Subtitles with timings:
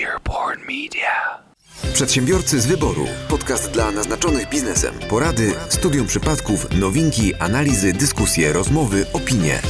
[0.00, 1.42] Earborn Media.
[1.94, 3.06] Przedsiębiorcy z wyboru.
[3.28, 4.94] Podcast dla naznaczonych biznesem.
[5.08, 9.60] Porady, studium przypadków, nowinki, analizy, dyskusje, rozmowy, opinie.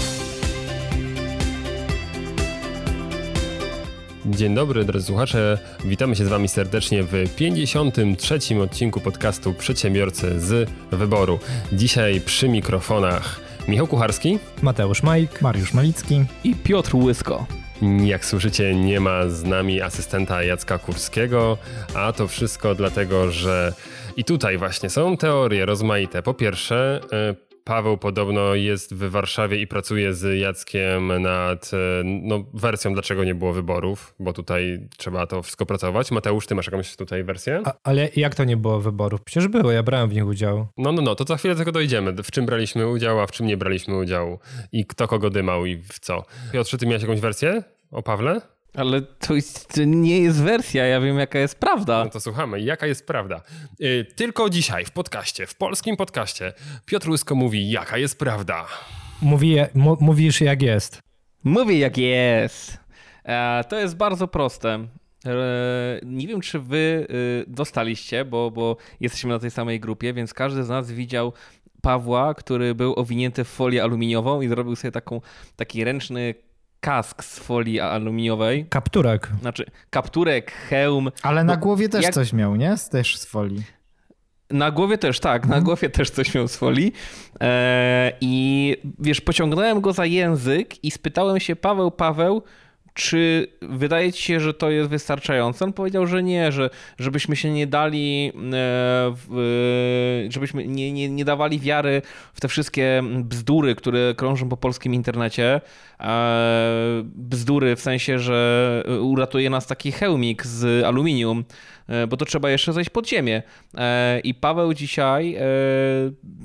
[4.27, 5.59] Dzień dobry, drodzy słuchacze.
[5.85, 8.39] Witamy się z Wami serdecznie w 53.
[8.63, 11.39] odcinku podcastu Przedsiębiorcy z wyboru.
[11.73, 14.39] Dzisiaj przy mikrofonach Michał Kucharski.
[14.63, 17.62] Mateusz Majk, Mariusz Malicki i Piotr Łysko.
[18.05, 21.59] Jak słyszycie, nie ma z nami asystenta Jacka Kurskiego,
[21.95, 23.73] a to wszystko dlatego, że
[24.17, 26.23] i tutaj właśnie są teorie rozmaite.
[26.23, 32.45] Po pierwsze, e, Paweł podobno jest w Warszawie i pracuje z Jackiem nad e, no,
[32.55, 36.11] wersją, dlaczego nie było wyborów, bo tutaj trzeba to wszystko pracować.
[36.11, 37.63] Mateusz, ty masz jakąś tutaj wersję?
[37.65, 39.23] A, ale jak to nie było wyborów?
[39.25, 40.67] Przecież było, ja brałem w nich udział.
[40.77, 42.13] No, no, no, to za chwilę tego dojdziemy.
[42.13, 44.39] W czym braliśmy udział, a w czym nie braliśmy udziału
[44.73, 46.25] i kto kogo dymał i w co.
[46.53, 48.41] Piotrze, ty miałeś jakąś wersję o Pawle?
[48.75, 52.05] Ale to, jest, to, nie jest wersja, ja wiem jaka jest prawda.
[52.05, 53.43] No to słuchamy, jaka jest prawda.
[53.79, 56.53] Yy, tylko dzisiaj w podcaście, w polskim podcaście,
[56.87, 58.67] Piotr Łysko mówi, jaka jest prawda.
[59.23, 59.57] Mówi,
[60.01, 61.01] mówisz jak jest.
[61.45, 62.79] Mówię jak jest.
[63.25, 64.87] E, to jest bardzo proste.
[65.27, 70.35] E, nie wiem, czy wy e, dostaliście, bo, bo jesteśmy na tej samej grupie, więc
[70.35, 71.33] każdy z nas widział
[71.81, 75.21] Pawła, który był owinięty w folię aluminiową i zrobił sobie taką,
[75.57, 76.35] taki ręczny
[76.83, 78.67] kask z folii aluminiowej.
[78.67, 79.31] Kapturek.
[79.41, 81.11] Znaczy, kapturek, hełm.
[81.23, 82.15] Ale na no, głowie też jak...
[82.15, 82.75] coś miał, nie?
[82.91, 83.63] Też z folii.
[84.51, 85.65] Na głowie też, tak, na mhm.
[85.65, 86.93] głowie też coś miał z folii.
[87.41, 92.43] Eee, I wiesz, pociągnąłem go za język i spytałem się, Paweł, Paweł,
[92.95, 95.65] czy wydaje ci się, że to jest wystarczające?
[95.65, 99.13] On powiedział, że nie, że żebyśmy się nie dali, e,
[100.29, 102.03] żebyśmy nie, nie, nie dawali wiary
[102.35, 105.61] w te wszystkie bzdury, które krążą po polskim internecie.
[106.01, 111.45] E, bzdury w sensie, że uratuje nas taki hełmik z aluminium,
[111.89, 113.43] e, bo to trzeba jeszcze zejść pod ziemię.
[114.25, 115.37] I Paweł dzisiaj,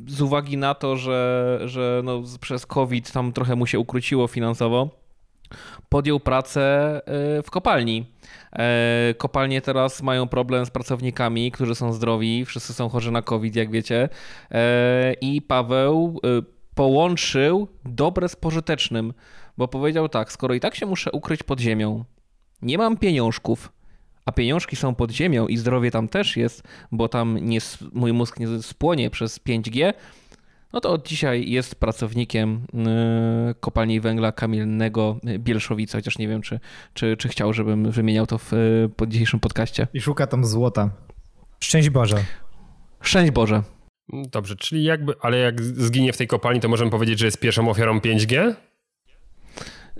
[0.07, 5.06] z uwagi na to, że, że no przez COVID tam trochę mu się ukróciło finansowo,
[5.97, 7.01] podjął pracę
[7.39, 8.05] y, w kopalni.
[8.53, 13.55] E, kopalnie teraz mają problem z pracownikami, którzy są zdrowi, wszyscy są chorzy na COVID,
[13.55, 14.09] jak wiecie.
[14.51, 16.21] E, I Paweł
[16.75, 19.13] połączył dobre z pożytecznym,
[19.57, 22.05] bo powiedział tak: skoro i tak się muszę ukryć pod ziemią,
[22.61, 23.71] nie mam pieniążków,
[24.25, 27.59] a pieniążki są pod ziemią i zdrowie tam też jest, bo tam nie,
[27.93, 29.93] mój mózg nie spłonie przez 5G,
[30.73, 32.61] no to od dzisiaj jest pracownikiem
[33.51, 36.59] y, kopalni węgla kamiennego Bielszowice, chociaż nie wiem, czy,
[36.93, 38.51] czy, czy chciał, żebym wymieniał to w
[38.95, 39.87] pod dzisiejszym podcaście.
[39.93, 40.89] I szuka tam złota.
[41.59, 42.17] Szczęść Boże.
[43.01, 43.63] Szczęść Boże.
[44.09, 47.69] Dobrze, czyli jakby, ale jak zginie w tej kopalni, to możemy powiedzieć, że jest pierwszą
[47.69, 48.53] ofiarą 5G?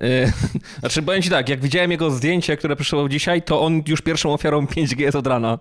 [0.02, 0.32] Y,
[0.80, 4.34] znaczy, powiem ci tak, jak widziałem jego zdjęcie, które przyszło dzisiaj, to on już pierwszą
[4.34, 5.60] ofiarą 5G jest od rana.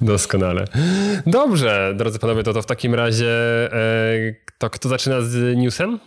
[0.00, 0.64] Doskonale.
[1.26, 3.32] Dobrze, drodzy panowie, to, to w takim razie
[3.72, 5.98] e, to kto zaczyna z newsem?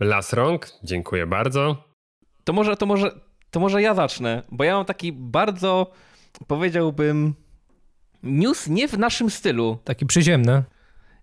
[0.00, 1.84] Las rąk, dziękuję bardzo.
[2.44, 5.92] To może, to może, to może ja zacznę, bo ja mam taki bardzo,
[6.46, 7.34] powiedziałbym,
[8.22, 9.78] news nie w naszym stylu.
[9.84, 10.62] Taki przyziemny.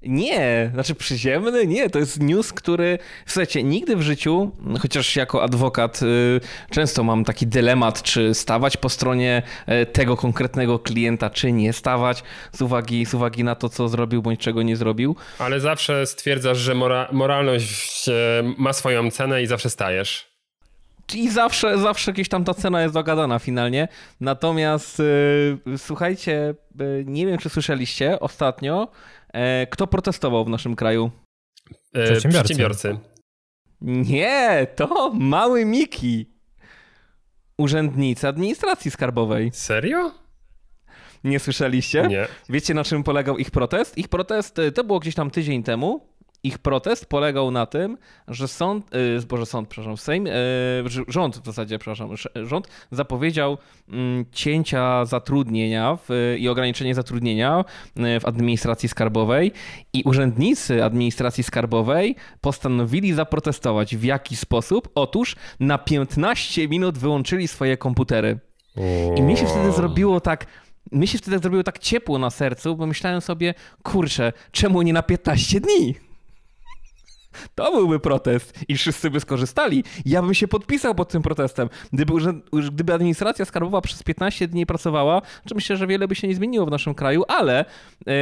[0.02, 4.52] Nie, znaczy przyziemny, nie, to jest news, który, słuchajcie, nigdy w życiu,
[4.82, 6.40] chociaż jako adwokat y,
[6.70, 12.24] często mam taki dylemat, czy stawać po stronie y, tego konkretnego klienta, czy nie stawać,
[12.52, 15.16] z uwagi, z uwagi na to, co zrobił, bądź czego nie zrobił.
[15.40, 18.12] Ale zawsze stwierdzasz, że mora moralność y,
[18.58, 20.29] ma swoją cenę i zawsze stajesz.
[21.16, 23.88] I zawsze, zawsze gdzieś tam ta cena jest dogadana finalnie.
[24.20, 25.00] Natomiast
[25.66, 28.92] yy, słuchajcie, yy, nie wiem, czy słyszeliście ostatnio,
[29.34, 31.12] E, kto protestował w naszym kraju?
[31.94, 32.30] E, przedsiębiorcy.
[32.44, 32.98] przedsiębiorcy.
[33.81, 36.25] Nie, to mały Miki.
[37.58, 39.52] Urzędnicy administracji skarbowej.
[39.53, 40.12] Serio?
[41.24, 42.08] Nie słyszeliście?
[42.08, 42.28] Nie.
[42.50, 43.98] Wiecie na czym polegał ich protest?
[43.98, 46.08] Ich protest e, to było gdzieś tam tydzień temu
[46.44, 50.34] ich protest polegał na tym, że sąd, yy, Boże sąd, przepraszam, Sejm, yy,
[51.08, 52.10] rząd w zasadzie, przepraszam,
[52.44, 53.96] rząd zapowiedział yy,
[54.31, 57.66] cięcia zatrudnienia w, i ograniczenie zatrudnienia
[57.98, 59.52] y, w administracji skarbowej
[59.94, 63.96] i urzędnicy administracji skarbowej postanowili zaprotestować.
[63.96, 64.90] W jaki sposób?
[64.96, 68.40] Otóż na 15 minut wyłączyli swoje komputery.
[69.16, 70.46] I mi się wtedy zrobiło tak,
[70.92, 73.54] mi się wtedy zrobiło tak ciepło na sercu, bo myślałem sobie,
[73.84, 76.09] kurczę, czemu nie na 15 dni?
[77.56, 79.84] To byłby protest i wszyscy by skorzystali.
[80.06, 81.70] Ja bym się podpisał pod tym protestem.
[81.94, 82.14] Gdyby,
[82.72, 86.66] gdyby administracja skarbowa przez 15 dni pracowała, to myślę, że wiele by się nie zmieniło
[86.66, 87.66] w naszym kraju, ale,
[88.06, 88.14] yy,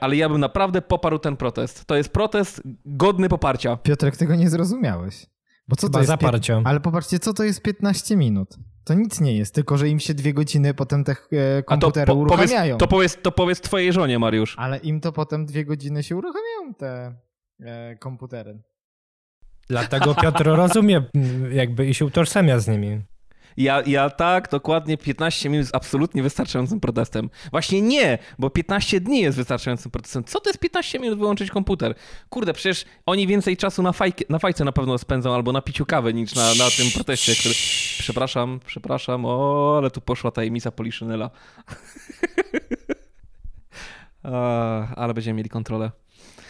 [0.00, 1.84] ale ja bym naprawdę poparł ten protest.
[1.84, 3.76] To jest protest godny poparcia.
[3.76, 5.26] Piotrek, tego nie zrozumiałeś.
[5.68, 6.08] Bo co Chyba to jest?
[6.08, 6.62] zaparcia.
[6.64, 8.48] Ale popatrzcie, co to jest 15 minut?
[8.84, 11.14] To nic nie jest, tylko że im się dwie godziny potem te e,
[11.58, 12.76] A to, komputery po, powiedz, uruchamiają.
[12.78, 14.54] to, powiedz, to powiedz twojej żonie, Mariusz.
[14.58, 17.14] Ale im to potem dwie godziny się uruchamiają te
[17.98, 18.58] komputery.
[19.68, 21.02] Dlatego Piotr rozumie
[21.52, 23.00] jakby i się utożsamia z nimi.
[23.56, 27.30] Ja, ja tak, dokładnie 15 minut jest absolutnie wystarczającym protestem.
[27.50, 30.24] Właśnie nie, bo 15 dni jest wystarczającym protestem.
[30.24, 31.94] Co to jest 15 minut wyłączyć komputer?
[32.28, 35.86] Kurde, przecież oni więcej czasu na, fajki, na fajce na pewno spędzą albo na piciu
[35.86, 37.54] kawy niż na, na tym proteście, który...
[37.98, 41.30] Przepraszam, przepraszam, o, ale tu poszła tajemnica Poliszynela.
[44.96, 45.90] Ale będziemy mieli kontrolę.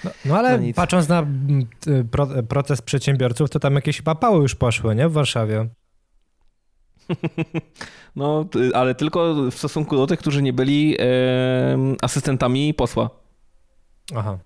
[0.05, 4.15] No, no ale No patrząc na mm, t- pro, protest przedsiębiorców, to tam jakieś chyba
[4.15, 5.09] pały już poszły, nie?
[5.09, 5.69] W Warszawie.
[8.17, 13.11] No, ale tylko w stosunku do tych, którzy nie byli em, asystentami posła.
[14.17, 14.39] Aha.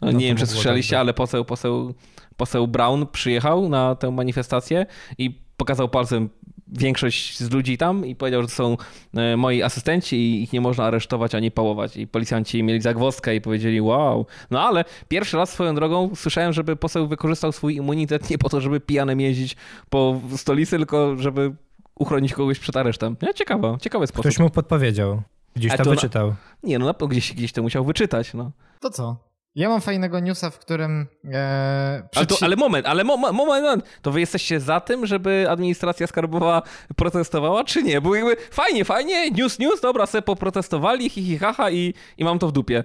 [0.00, 1.94] No, No nie to wiem, czy słyszeliście, tak ale poseł, poseł,
[2.36, 4.86] poseł Brown przyjechał na tę manifestację
[5.18, 6.28] i pokazał palcem
[6.68, 8.76] większość z ludzi tam i powiedział, że to są
[9.14, 11.96] e, moi asystenci i ich nie można aresztować ani pałować.
[11.96, 14.26] I policjanci mieli zagwozdkę i powiedzieli wow.
[14.50, 18.60] No ale pierwszy raz swoją drogą słyszałem, żeby poseł wykorzystał swój immunitet nie po to,
[18.60, 19.56] żeby pijanem jeździć
[19.90, 21.54] po stolicy, tylko żeby
[21.94, 23.16] uchronić kogoś przed aresztem.
[23.22, 24.22] Nie, ciekawe, ciekawy sposób.
[24.22, 25.22] Ktoś mu podpowiedział.
[25.56, 26.34] Gdzieś to to na- wyczytał.
[26.62, 28.50] Nie, no pewno gdzieś, gdzieś to musiał wyczytać, no.
[28.80, 29.16] To co?
[29.56, 33.64] Ja mam fajnego newsa, w którym e, Ale, to, ale moment, ale mo, mo- moment,
[33.64, 36.62] moment, to wy jesteście za tym, żeby administracja skarbowa
[36.96, 38.00] protestowała, czy nie?
[38.00, 42.38] Bo jakby fajnie, fajnie, news, news, dobra, se poprotestowali, hi, hi, haha i, i mam
[42.38, 42.84] to w dupie.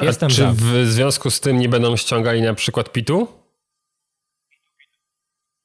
[0.00, 0.52] A Jestem czy za.
[0.52, 3.28] w związku z tym nie będą ściągali na przykład pitu?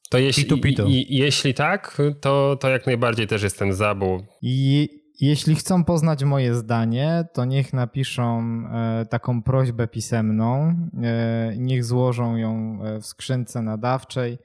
[0.09, 0.87] To jeśli, Pitu, pitu.
[0.87, 4.89] I, i, jeśli tak, to, to jak najbardziej też jestem za, bo I
[5.21, 8.41] jeśli chcą poznać moje zdanie, to niech napiszą
[8.73, 14.37] e, taką prośbę pisemną, e, niech złożą ją e, w skrzynce nadawczej.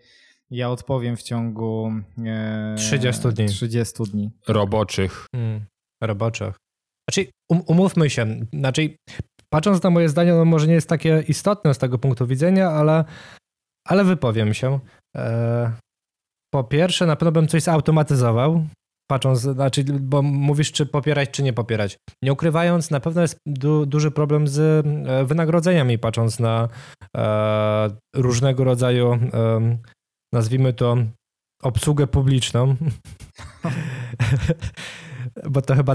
[0.50, 1.92] Ja odpowiem w ciągu
[2.26, 3.48] e, 30 dni.
[3.48, 4.30] 30 dni.
[4.48, 5.26] roboczych.
[5.34, 5.64] Mm,
[6.02, 6.54] roboczych.
[7.08, 8.96] Znaczy, um, umówmy się, znaczy,
[9.48, 13.04] patrząc na moje zdanie, no może nie jest takie istotne z tego punktu widzenia, ale,
[13.86, 14.80] ale wypowiem się.
[16.54, 18.64] Po pierwsze, na pewno bym coś zautomatyzował,
[19.10, 21.96] patrząc, znaczy, bo mówisz, czy popierać, czy nie popierać.
[22.22, 26.68] Nie ukrywając, na pewno jest du, duży problem z e, wynagrodzeniami, patrząc na
[27.16, 29.18] e, różnego rodzaju, e,
[30.32, 30.96] nazwijmy to,
[31.62, 32.76] obsługę publiczną.
[35.50, 35.94] bo to chyba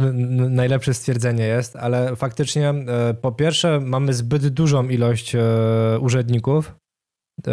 [0.50, 5.42] najlepsze stwierdzenie jest, ale faktycznie e, po pierwsze mamy zbyt dużą ilość e,
[6.00, 6.76] urzędników
[7.48, 7.52] e,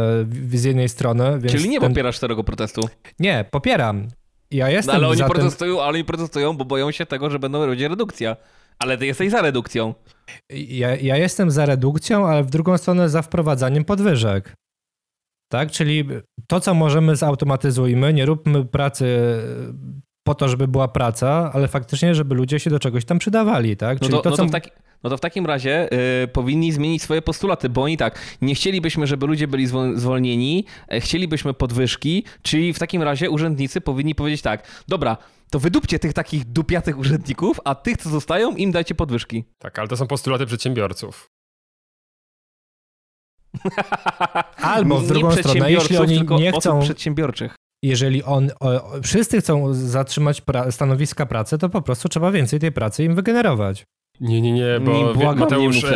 [0.59, 2.81] z jednej strony, Czyli nie ten- popierasz tego protestu.
[3.19, 4.09] Nie, popieram.
[4.51, 7.31] Ja No, jestem ale oni za tym, protestują, ale oni protestują, bo boją się tego,
[7.31, 8.37] że będą będzie redukcja.
[8.79, 9.95] Ale ty jesteś za redukcją.
[10.51, 14.55] ja, ja jestem za redukcją, ale w drugą stronę za wprowadzaniem podwyżek.
[15.53, 16.09] Tak, czyli
[16.47, 19.07] to, co możemy, zautomatyzujmy, nie róbmy pracy
[20.27, 24.01] po to, żeby była praca, ale faktycznie, żeby ludzie się do czegoś tam przydawali, tak?
[24.01, 24.43] No Czyli to, to, no, co...
[24.43, 24.71] to w taki,
[25.03, 25.89] no to w takim razie
[26.23, 30.65] y, powinni zmienić swoje postulaty, bo oni tak, nie chcielibyśmy, żeby ludzie byli zwol- zwolnieni,
[30.89, 35.17] e, chcielibyśmy podwyżki, czyli w takim razie urzędnicy powinni powiedzieć tak, dobra,
[35.51, 39.45] to wydupcie tych takich dupiatych urzędników, a tych, co zostają, im dajcie podwyżki.
[39.59, 41.31] Tak, ale to są postulaty przedsiębiorców.
[44.57, 47.57] Albo w Nie drugą stronę, przedsiębiorców, jeśli oni tylko nie osób chcą, przedsiębiorczych.
[47.89, 52.73] Jeżeli on, o, wszyscy chcą zatrzymać pra, stanowiska pracy, to po prostu trzeba więcej tej
[52.73, 53.85] pracy im wygenerować.
[54.21, 55.91] Nie, nie, nie, bo Nie, błagam, Mateusz, nie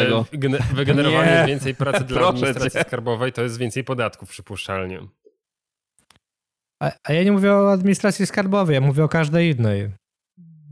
[0.75, 1.47] wygenerowanie Nie.
[1.47, 2.85] więcej pracy dla Proszę administracji cię.
[2.87, 5.01] skarbowej to jest więcej podatków przypuszczalnie.
[6.83, 9.91] A, a ja nie mówię o administracji skarbowej, ja mówię o każdej innej.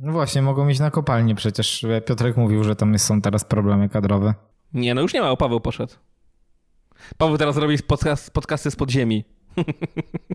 [0.00, 1.87] No właśnie, mogą iść na kopalnię przecież.
[2.06, 4.34] Piotrek mówił, że tam są teraz problemy kadrowe.
[4.72, 5.94] Nie, no już nie ma, o Paweł poszedł.
[7.16, 9.25] Paweł teraz robi podcast, podcasty z podziemi.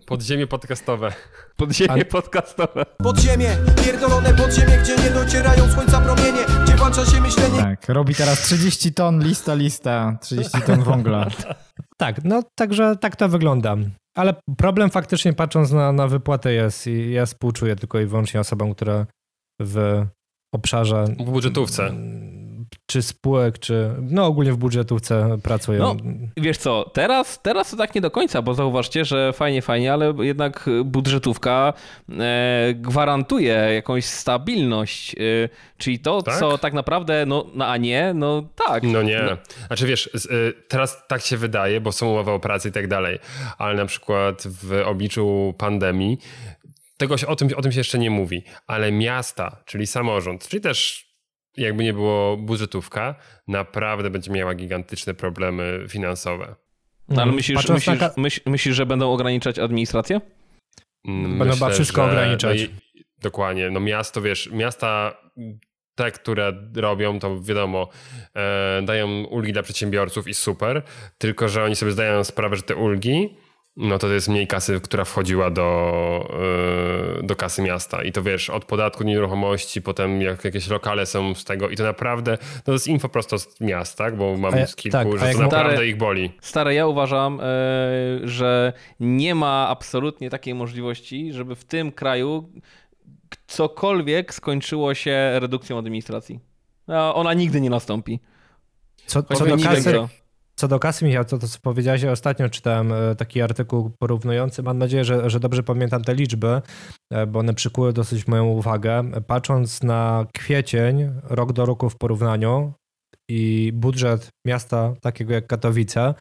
[0.06, 1.12] Podziemie podcastowe.
[1.56, 2.86] Podziemie podcastowe.
[2.98, 8.42] Podziemie, pierdolone podziemie, gdzie nie docierają słońca promienie Gdzie włącza się myślenie Tak, robi teraz
[8.42, 11.26] 30 ton, lista, lista, 30 ton węgla.
[11.96, 13.76] Tak, no także tak to wygląda.
[14.16, 18.74] Ale problem faktycznie patrząc na, na wypłatę jest i ja współczuję tylko i wyłącznie osobom,
[18.74, 19.06] które
[19.60, 20.04] w
[20.54, 21.92] obszarze W budżetówce.
[22.86, 25.78] Czy spółek, czy no ogólnie w budżetówce pracują.
[25.82, 25.96] No.
[26.36, 30.14] Wiesz co, teraz, teraz to tak nie do końca, bo zauważcie, że fajnie, fajnie, ale
[30.18, 31.72] jednak budżetówka
[32.18, 35.14] e, gwarantuje jakąś stabilność.
[35.14, 35.18] E,
[35.78, 36.38] czyli to, Tak?
[36.38, 38.82] co tak naprawdę, no, no a nie, no tak.
[38.82, 39.36] No nie.
[39.66, 42.88] Znaczy wiesz, z- y, teraz tak się wydaje, bo są umowy o pracy i tak
[42.88, 43.18] dalej,
[43.58, 46.18] ale na przykład w obliczu pandemii
[46.96, 50.60] tego się, o, tym, o tym się jeszcze nie mówi, ale miasta, czyli samorząd, czyli
[50.62, 51.13] też
[51.56, 53.14] jakby nie było budżetówka,
[53.48, 56.54] naprawdę będzie miała gigantyczne problemy finansowe.
[57.08, 60.20] No, ale Mm, myślisz, patrząc myślisz, ka- myśl, myślisz, że będą ograniczać administrację?
[61.08, 62.58] Mm, Będą chyba wszystko ograniczać.
[62.60, 63.70] No i, dokładnie.
[63.70, 65.16] No miasto, wiesz, miasta
[65.94, 67.88] te, które robią, to wiadomo,
[68.36, 70.82] e, dają ulgi dla przedsiębiorców i super,
[71.18, 73.36] tylko że oni sobie zdają sprawę, że te ulgi,
[73.76, 76.28] no to to jest mniej kasy, która wchodziła do,
[77.20, 78.02] e, do kasy miasta.
[78.02, 81.82] I to wiesz, od podatku nieruchomości, potem jak jakieś lokale są z tego i to
[81.82, 84.16] naprawdę, no to jest info prosto z miast, tak?
[84.16, 86.32] Bo mam ja- z kilku, tak, że to naprawdę Stare- ich boli.
[86.40, 87.44] Stary, ja uważam, e,
[88.24, 92.50] że nie ma absolutnie takiej możliwości, żeby w tym kraju
[93.46, 96.40] cokolwiek skończyło się redukcją administracji.
[96.88, 98.20] No, ona nigdy nie nastąpi.
[99.06, 100.08] Co, co, do kasy,
[100.56, 104.62] co do kasy, Michał, to, to co powiedziałeś, ostatnio czytałem e, taki artykuł porównujący.
[104.62, 106.62] Mam nadzieję, że, że dobrze pamiętam te liczby,
[107.12, 109.10] e, bo one przykuły dosyć moją uwagę.
[109.26, 112.72] Patrząc na kwiecień, rok do roku w porównaniu
[113.30, 116.14] i budżet miasta takiego jak Katowice,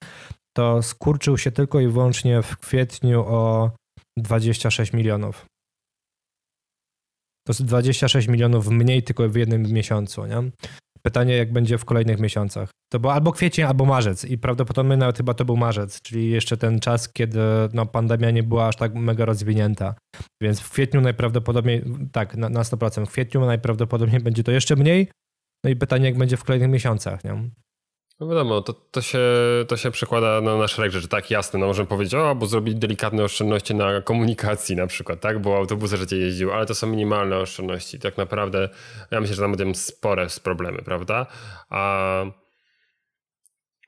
[0.57, 3.71] to skurczył się tylko i wyłącznie w kwietniu o
[4.17, 5.45] 26 milionów.
[7.47, 10.51] To jest 26 milionów mniej tylko w jednym miesiącu, nie?
[11.05, 12.69] Pytanie, jak będzie w kolejnych miesiącach.
[12.91, 16.57] To było albo kwiecień, albo marzec i prawdopodobnie nawet chyba to był marzec, czyli jeszcze
[16.57, 17.39] ten czas, kiedy
[17.73, 19.95] no, pandemia nie była aż tak mega rozwinięta.
[20.41, 25.07] Więc w kwietniu najprawdopodobniej, tak, na, na 100%, w kwietniu najprawdopodobniej będzie to jeszcze mniej.
[25.63, 27.49] No i pytanie, jak będzie w kolejnych miesiącach, nie?
[28.23, 29.19] No wiadomo, to, to, się,
[29.67, 31.07] to się przekłada na, na szereg rzeczy.
[31.07, 35.41] Tak, jasne, no możemy powiedzieć, o, bo zrobić delikatne oszczędności na komunikacji na przykład, tak,
[35.41, 37.99] bo autobusy życie jeździł, ale to są minimalne oszczędności.
[37.99, 38.69] Tak naprawdę
[39.11, 41.25] ja myślę, że tam będą spore problemy, prawda?
[41.69, 42.25] A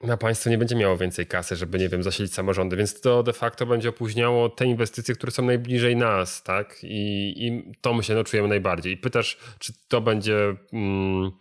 [0.03, 3.33] na państwo nie będzie miało więcej kasy, żeby, nie wiem, zasilić samorządy, więc to de
[3.33, 6.77] facto będzie opóźniało te inwestycje, które są najbliżej nas, tak?
[6.83, 8.93] I, i to my się no, czujemy najbardziej.
[8.93, 10.55] I pytasz, czy to będzie...
[10.73, 11.31] Mm,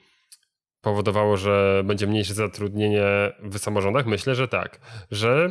[0.85, 3.03] powodowało, że będzie mniejsze zatrudnienie
[3.43, 4.07] w samorządach?
[4.07, 4.81] Myślę, że tak.
[5.11, 5.51] Że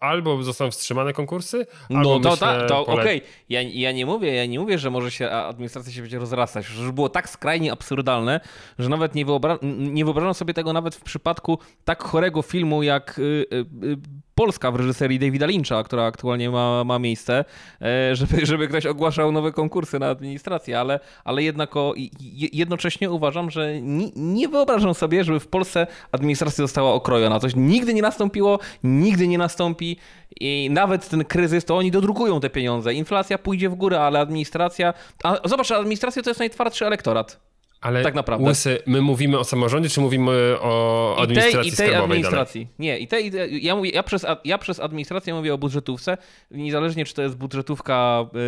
[0.00, 3.22] albo zostaną wstrzymane konkursy, albo No to, myślę, ta, to pole- okej.
[3.48, 6.66] Ja, ja nie mówię, ja nie mówię, że może się administracja się będzie rozrastać.
[6.66, 8.40] Że już było tak skrajnie absurdalne,
[8.78, 13.18] że nawet nie, wyobra nie wyobrażam sobie tego nawet w przypadku tak chorego filmu jak
[13.18, 13.96] y, y, y,
[14.38, 17.44] Polska w reżyserii Davida Lyncha, która aktualnie ma, ma miejsce,
[17.82, 21.94] e, żeby, żeby ktoś ogłaszał nowe konkursy na administrację, ale, ale jednako
[22.52, 27.40] jednocześnie uważam, że ni, nie wyobrażam sobie, żeby w Polsce administracja została okrojona.
[27.40, 29.96] Coś nigdy nie nastąpiło, nigdy nie nastąpi
[30.40, 32.94] i nawet ten kryzys, to oni dodrukują te pieniądze.
[32.94, 34.94] Inflacja pójdzie w górę, ale administracja...
[35.24, 37.47] A zobacz, administracja to jest najtwardszy elektorat.
[37.80, 38.48] Ale tak naprawdę.
[38.48, 42.68] Łysy, my mówimy o samorządzie, czy mówimy o I tej, administracji i tej administracji.
[42.78, 46.16] Nie, i tej, i tej, ja, mówię, ja, przez, ja przez administrację mówię o budżetówce,
[46.50, 48.40] niezależnie czy to jest budżetówka yy,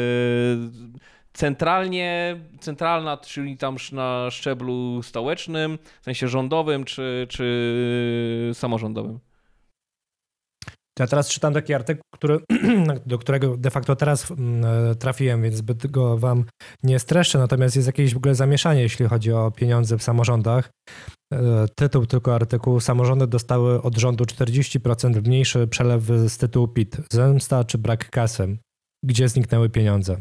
[1.33, 9.19] centralnie, centralna, czyli tam na szczeblu stołecznym, w sensie rządowym, czy, czy samorządowym.
[10.99, 12.39] Ja teraz czytam taki artykuł, który,
[13.07, 14.65] do którego de facto teraz mm,
[14.97, 16.45] trafiłem, więc zbyt go wam
[16.83, 20.71] nie streszczę, natomiast jest jakieś w ogóle zamieszanie, jeśli chodzi o pieniądze w samorządach.
[21.33, 22.81] E, Tytuł tylko artykułu.
[22.81, 26.97] Samorządy dostały od rządu 40% mniejszy przelew z tytułu PIT.
[27.13, 28.57] Zemsta czy brak kasy?
[29.05, 30.17] Gdzie zniknęły pieniądze?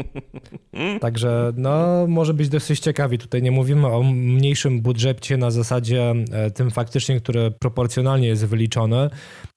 [1.00, 3.18] Także no, może być dosyć ciekawi.
[3.18, 9.10] Tutaj nie mówimy o mniejszym budżecie na zasadzie e, tym faktycznie, który proporcjonalnie jest wyliczony,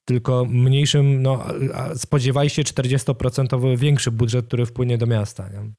[0.06, 1.46] tylko mniejszym, no
[1.96, 5.50] spodziewaj się 40% większy budżet, który wpłynie do miasta.
[5.50, 5.72] Nie?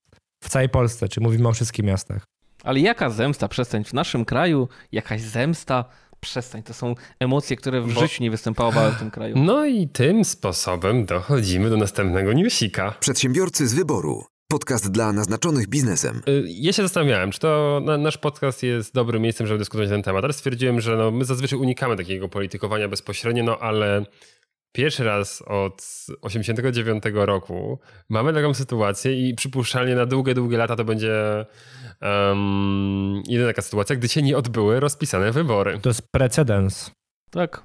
[0.44, 2.24] W całej Polsce, czy mówimy o wszystkich miastach.
[2.62, 3.84] Ale jaka zemsta, przestań.
[3.84, 5.84] W naszym kraju jakaś zemsta,
[6.20, 6.62] przestań.
[6.62, 9.38] To są emocje, które w Bo- życiu nie występowały w tym kraju.
[9.38, 12.94] No i tym sposobem dochodzimy do następnego newsika.
[13.00, 14.24] Przedsiębiorcy z wyboru.
[14.54, 16.22] Podcast dla naznaczonych biznesem.
[16.28, 19.94] Y, Ja się zastanawiałem, czy to na, nasz podcast jest dobrym miejscem, żeby dyskutować na
[19.94, 24.04] ten temat, ale stwierdziłem, że no, my zazwyczaj unikamy takiego politykowania bezpośrednio, no ale
[24.72, 25.86] pierwszy raz od
[26.22, 31.46] 89 roku mamy taką sytuację i przypuszczalnie na długie, długie lata to będzie
[32.02, 35.78] um, jedyna taka sytuacja, gdy się nie odbyły rozpisane wybory.
[35.82, 36.90] To jest precedens.
[37.30, 37.64] Tak.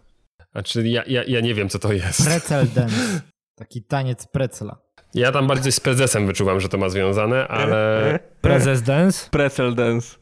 [0.51, 2.25] Znaczy ja, ja, ja nie wiem, co to jest.
[2.25, 3.21] Pretzel dance.
[3.59, 4.88] Taki taniec precla.
[5.13, 9.29] Ja tam bardziej z prezesem wyczuwam, że to ma związane, ale Prezes dance?
[9.29, 10.17] Pretzel dance.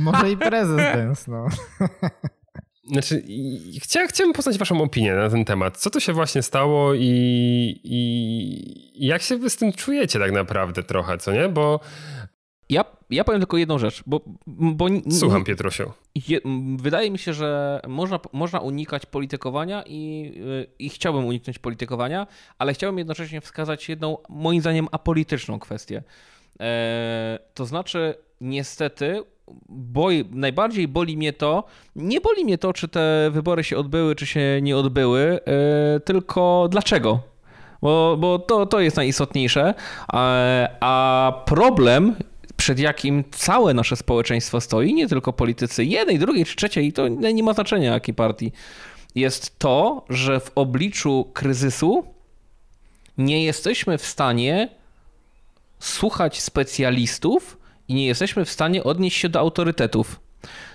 [0.00, 1.46] Może i prezes dance, no.
[2.92, 3.22] Znaczy,
[3.82, 5.76] chcia, chciałem poznać waszą opinię na ten temat.
[5.76, 10.82] Co to się właśnie stało i, i jak się wy z tym czujecie tak naprawdę
[10.82, 11.48] trochę, co nie?
[11.48, 11.80] Bo
[12.68, 15.92] Ja, ja powiem tylko jedną rzecz, bo, bo słucham, Pietrusiu.
[16.28, 16.40] Je,
[16.76, 22.26] wydaje mi się, że można, można unikać politykowania i, y, i chciałbym uniknąć politykowania,
[22.58, 26.02] ale chciałbym jednocześnie wskazać jedną, moim zdaniem, apolityczną kwestię.
[26.60, 29.22] E, to znaczy, niestety
[29.68, 31.64] boi, najbardziej boli mnie to,
[31.96, 35.40] nie boli mnie to, czy te wybory się odbyły, czy się nie odbyły,
[35.94, 37.20] yy, tylko dlaczego.
[37.82, 39.74] Bo, bo to, to jest najistotniejsze.
[40.08, 40.38] A,
[40.80, 42.16] a problem,
[42.56, 47.42] przed jakim całe nasze społeczeństwo stoi, nie tylko politycy jednej, drugiej czy trzeciej, to nie
[47.42, 48.52] ma znaczenia jakiej partii,
[49.14, 52.04] jest to, że w obliczu kryzysu
[53.18, 54.68] nie jesteśmy w stanie
[55.78, 57.58] słuchać specjalistów
[57.88, 60.20] i nie jesteśmy w stanie odnieść się do autorytetów.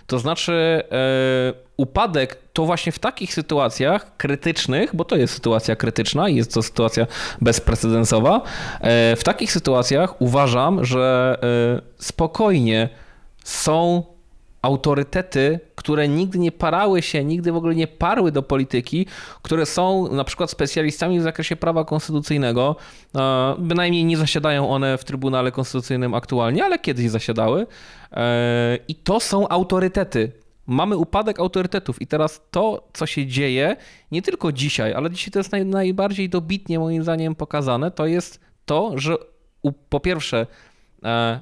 [0.09, 6.29] To znaczy, e, upadek to właśnie w takich sytuacjach krytycznych, bo to jest sytuacja krytyczna
[6.29, 7.07] i jest to sytuacja
[7.41, 8.41] bezprecedensowa,
[8.81, 12.89] e, w takich sytuacjach uważam, że e, spokojnie
[13.43, 14.03] są
[14.61, 19.05] autorytety, które nigdy nie parały się, nigdy w ogóle nie parły do polityki,
[19.41, 22.75] które są na przykład specjalistami w zakresie prawa konstytucyjnego.
[23.15, 27.67] E, bynajmniej nie zasiadają one w Trybunale Konstytucyjnym aktualnie, ale kiedyś zasiadały.
[28.11, 30.31] E, I to są autorytety.
[30.67, 33.75] Mamy upadek autorytetów i teraz to, co się dzieje,
[34.11, 38.39] nie tylko dzisiaj, ale dzisiaj to jest naj, najbardziej dobitnie moim zdaniem pokazane, to jest
[38.65, 39.17] to, że
[39.89, 40.47] po pierwsze
[41.03, 41.39] e,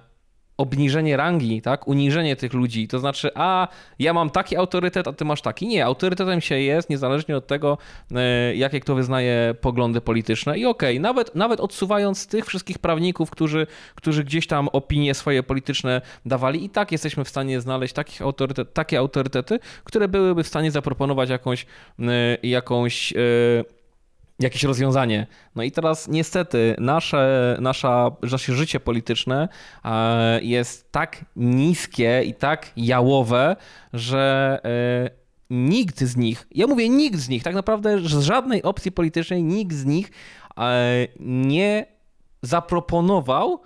[0.58, 1.88] obniżenie rangi, tak?
[1.88, 2.88] Uniżenie tych ludzi.
[2.88, 3.68] To znaczy, a
[4.00, 5.68] ja mam taki autorytet, a ty masz taki.
[5.68, 7.78] Nie, autorytetem się jest, niezależnie od tego,
[8.16, 10.58] e, jakie kto wyznaje poglądy polityczne.
[10.60, 15.44] I okej, okay, nawet, nawet odsuwając tych wszystkich prawników, którzy, którzy gdzieś tam opinie swoje
[15.44, 20.48] polityczne dawali, i tak jesteśmy w stanie znaleźć takich autorytet, takie autorytety, które byłyby w
[20.48, 21.66] stanie zaproponować jakąś,
[22.00, 23.18] e, jakąś e,
[24.40, 25.28] jakieś rozwiązanie.
[25.56, 29.50] No i teraz niestety nasze, nasza, nasze życie polityczne
[29.86, 33.56] e, jest tak niskie i tak jałowe,
[33.94, 35.10] że e,
[35.50, 39.74] nikt z nich, ja mówię nikt z nich, tak naprawdę z żadnej opcji politycznej nikt
[39.74, 40.12] z nich
[40.58, 41.86] e, nie
[42.42, 43.62] zaproponował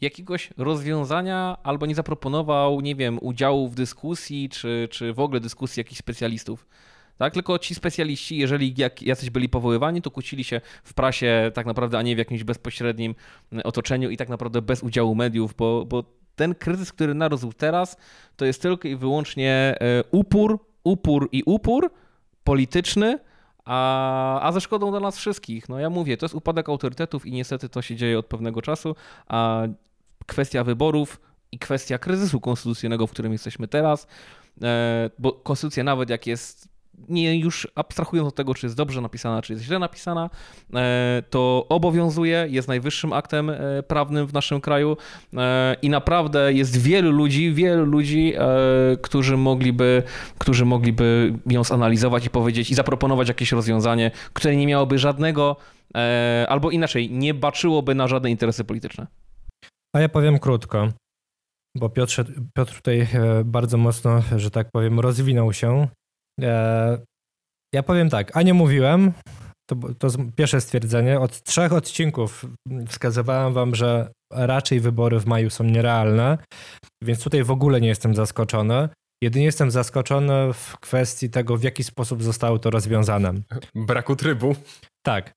[0.00, 5.80] jakiegoś rozwiązania albo nie zaproponował, nie wiem, udziału w dyskusji czy, czy w ogóle dyskusji
[5.80, 6.66] jakichś specjalistów.
[7.18, 7.34] Tak?
[7.34, 11.98] Tylko ci specjaliści, jeżeli jak jacyś byli powoływani, to kłócili się w prasie tak naprawdę,
[11.98, 13.14] a nie w jakimś bezpośrednim
[13.64, 16.04] otoczeniu i tak naprawdę bez udziału mediów, bo, bo
[16.36, 17.96] ten kryzys, który narósł teraz,
[18.36, 21.90] to jest tylko i wyłącznie e, upór, upór i upór
[22.44, 23.18] polityczny,
[23.64, 25.68] a, a ze szkodą dla nas wszystkich.
[25.68, 28.96] No ja mówię, to jest upadek autorytetów i niestety to się dzieje od pewnego czasu,
[29.26, 29.62] a
[30.26, 31.20] kwestia wyborów
[31.52, 34.06] i kwestia kryzysu konstytucyjnego, w którym jesteśmy teraz,
[34.62, 36.73] e, bo konstytucja nawet jak jest
[37.08, 40.30] nie już abstrahując od tego, czy jest dobrze napisana, czy jest źle napisana,
[40.74, 44.96] e, to obowiązuje, jest najwyższym aktem e, prawnym w naszym kraju
[45.36, 48.34] e, i naprawdę jest wielu ludzi, wielu ludzi,
[49.02, 50.02] którzy mogliby,
[50.38, 55.56] którzy mogliby ją zanalizować i powiedzieć i zaproponować jakieś rozwiązanie, które nie miałoby żadnego,
[56.48, 59.06] albo inaczej, nie baczyłoby na żadne interesy polityczne.
[59.96, 60.88] A ja powiem krótko,
[61.76, 63.08] bo Piotr, Piotr tutaj
[63.44, 65.88] bardzo mocno, że tak powiem, rozwinął się
[67.74, 69.12] ja powiem tak, a nie mówiłem,
[69.70, 71.20] to, to pierwsze stwierdzenie.
[71.20, 72.46] Od trzech odcinków
[72.88, 76.38] wskazywałem wam, że raczej wybory w maju są nierealne,
[77.02, 78.88] więc tutaj w ogóle nie jestem zaskoczony.
[79.22, 83.32] Jedynie jestem zaskoczony w kwestii tego, w jaki sposób zostało to rozwiązane.
[83.74, 84.56] Braku trybu.
[85.06, 85.32] Tak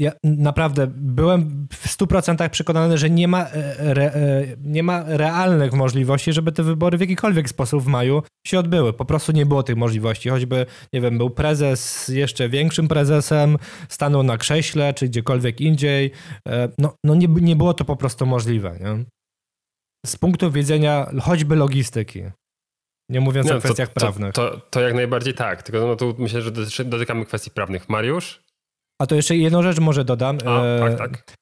[0.00, 5.72] ja naprawdę byłem w 100% przekonany, że nie ma, e, re, e, nie ma realnych
[5.72, 8.92] możliwości, żeby te wybory w jakikolwiek sposób w maju się odbyły.
[8.92, 10.28] Po prostu nie było tych możliwości.
[10.28, 13.56] Choćby, nie wiem, był prezes jeszcze większym prezesem,
[13.88, 16.10] stanął na krześle, czy gdziekolwiek indziej.
[16.48, 18.78] E, no, no nie, nie było to po prostu możliwe.
[18.80, 19.04] Nie?
[20.06, 22.22] Z punktu widzenia choćby logistyki.
[23.08, 24.32] Nie mówiąc no, o kwestiach to, prawnych.
[24.32, 25.62] To, to, to, jak najbardziej tak.
[25.62, 27.88] Tylko no tu myślę, że dotykamy kwestii prawnych.
[27.88, 28.45] Mariusz?
[29.02, 30.38] A to jeszcze jedną rzecz może dodam.
[30.46, 31.34] A, e, tak, tak.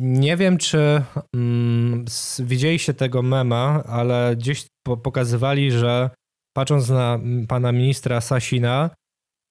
[0.00, 1.02] Nie wiem, czy
[1.34, 2.04] mm,
[2.38, 6.10] widzieliście tego mema, ale gdzieś po, pokazywali, że
[6.56, 8.90] patrząc na pana ministra Sasina,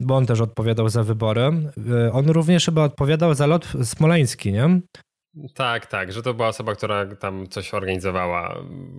[0.02, 4.80] bo on też odpowiadał za wybory, e, on również chyba odpowiadał za lot smoleński, nie?
[5.54, 8.56] Tak, tak, że to była osoba, która tam coś organizowała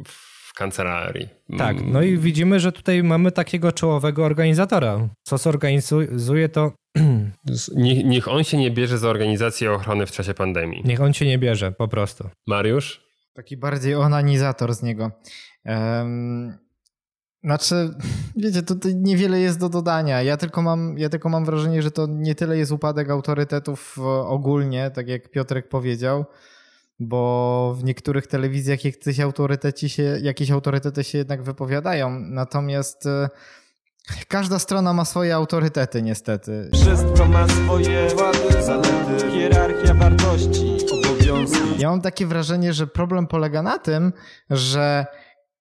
[0.08, 1.28] w kancelarii.
[1.58, 5.08] Tak, no i widzimy, że tutaj mamy takiego czołowego organizatora.
[5.22, 6.72] Co zorganizuje to
[7.74, 10.82] Niech, niech, on się nie bierze za organizację ochrony w czasie pandemii.
[10.84, 12.28] Niech on się nie bierze, po prostu.
[12.46, 13.04] Mariusz?
[13.34, 15.10] Taki bardziej onanizator z niego.
[15.64, 16.58] Um,
[17.44, 17.90] znaczy,
[18.36, 20.22] wiecie, tutaj niewiele jest do dodania.
[20.22, 24.90] Ja tylko, mam, ja tylko mam wrażenie, że to nie tyle jest upadek autorytetów ogólnie,
[24.90, 26.24] tak jak Piotrek powiedział,
[26.98, 32.20] bo w niektórych telewizjach jakieś autoryteci się, jakieś autorytety się jednak wypowiadają.
[32.20, 33.28] Natomiast e,
[34.28, 36.70] Każda strona ma swoje autorytety, niestety.
[36.72, 41.78] Wszystko ma swoje wady, zalety, hierarchia wartości, obowiązki.
[41.78, 44.12] Ja mam takie wrażenie, że problem polega na tym,
[44.50, 45.06] że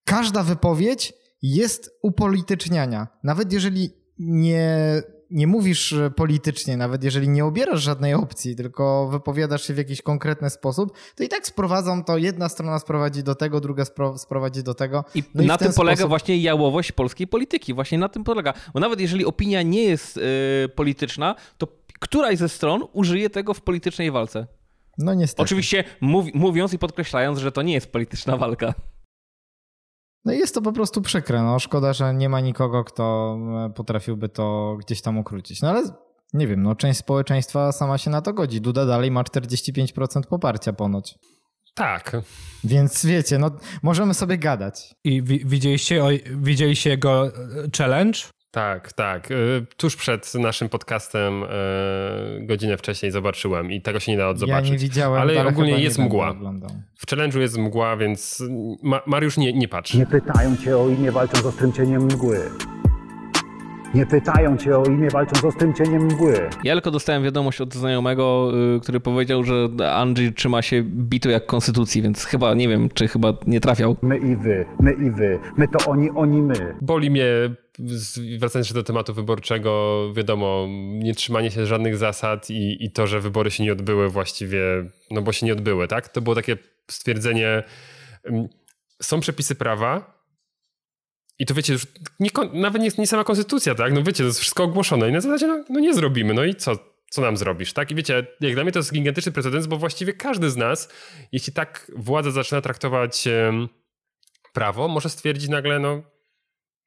[0.05, 3.07] każda wypowiedź jest upolityczniania.
[3.23, 5.01] Nawet jeżeli nie,
[5.33, 10.49] nie mówisz politycznie, nawet jeżeli nie obierasz żadnej opcji, tylko wypowiadasz się w jakiś konkretny
[10.49, 14.73] sposób, to i tak sprowadzą to, jedna strona sprowadzi do tego, druga spro, sprowadzi do
[14.73, 15.05] tego.
[15.15, 17.73] I No na tym polega sposób- właśnie jałowość polskiej polityki.
[17.73, 18.53] Właśnie na tym polega.
[18.73, 20.21] Bo nawet jeżeli opinia nie jest y,
[20.75, 21.67] polityczna, to
[21.99, 24.47] któraś ze stron użyje tego w politycznej walce.
[24.97, 25.41] No niestety.
[25.43, 28.73] Oczywiście mów, mówiąc i podkreślając, że to nie jest polityczna walka.
[30.25, 31.41] No i jest to po prostu przykre.
[31.43, 35.61] No, szkoda, że nie ma nikogo, kto e, potrafiłby to gdzieś tam ukrócić.
[35.61, 35.83] No ale
[36.33, 38.61] nie wiem, no część społeczeństwa sama się na to godzi.
[38.61, 41.15] Duda dalej ma 45% poparcia ponoć.
[41.75, 42.17] Tak.
[42.63, 43.51] Więc wiecie, no
[43.83, 44.95] możemy sobie gadać.
[45.03, 47.31] I wi- widzieliście, o, widzieliście jego e,
[47.77, 48.19] challenge?
[48.53, 49.31] Tak, tak.
[49.31, 51.47] Y, Tuż przed naszym podcastem y,
[52.45, 54.71] godzinę wcześniej zobaczyłem i tego się nie da Ja odzobaczyć.
[54.71, 56.35] nie widziałem, Ale ale ogólnie jest mgła.
[56.97, 58.43] W challenge'u jest mgła, więc
[58.83, 59.97] Ma Mariusz nie, nie patrzy.
[59.97, 62.39] Nie pytają cię o imię, walczą z ostrym cieniem mgły.
[63.93, 66.49] Nie pytają cię o imię, walczą z ostrym cieniem mgły.
[66.63, 71.45] Ja tylko dostałem wiadomość od znajomego, y, który powiedział, że Andrzej trzyma się bitu jak
[71.45, 73.95] konstytucji, więc chyba, nie wiem, czy chyba nie trafiał.
[74.01, 75.39] My i wy, my i wy.
[75.57, 76.75] My to oni, oni my.
[76.81, 77.25] Boli mnie,
[78.39, 83.19] wracając jeszcze do tematu wyborczego, wiadomo, nie trzymanie się żadnych zasad i, i to, że
[83.19, 84.61] wybory się nie odbyły właściwie,
[85.11, 86.09] no bo się nie odbyły, tak?
[86.09, 86.57] To było takie
[86.91, 87.63] stwierdzenie,
[88.27, 88.47] ym,
[89.01, 90.23] są przepisy prawa
[91.39, 91.87] i to wiecie, już
[92.19, 93.93] nie, nawet nie, nie sama konstytucja, tak?
[93.93, 96.55] No wiecie, to jest wszystko ogłoszone i na zasadzie, no, no nie zrobimy, no i
[96.55, 96.93] co?
[97.09, 97.91] Co nam zrobisz, tak?
[97.91, 100.89] I wiecie, jak dla mnie to jest gigantyczny precedens, bo właściwie każdy z nas,
[101.31, 103.23] jeśli tak władza zaczyna traktować
[104.53, 106.12] prawo, może stwierdzić nagle, no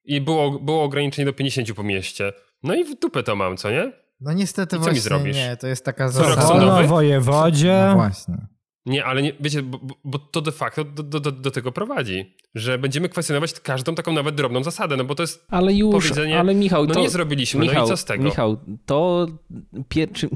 [0.07, 2.33] i było, było ograniczenie do 50 po mieście.
[2.63, 3.93] No i w dupę to mam, co nie?
[4.21, 5.37] No niestety I co mi właśnie zrobisz?
[5.37, 6.47] nie, to jest taka Co, zasada.
[6.47, 7.85] Wolno wojewodzie.
[7.89, 8.37] No właśnie.
[8.87, 12.37] Nie, ale nie, wiecie, bo, bo- to de facto do, do, do, do tego prowadzi,
[12.55, 16.39] że będziemy kwestionować każdą taką nawet drobną zasadę, no bo to jest Ale już, Powiedzenie,
[16.41, 17.01] ale Michał, no to...
[17.01, 18.25] nie zrobiliśmy, Michał, no i co z tego?
[18.25, 19.27] Michał, to
[19.89, 20.13] pier...
[20.13, 20.29] czy-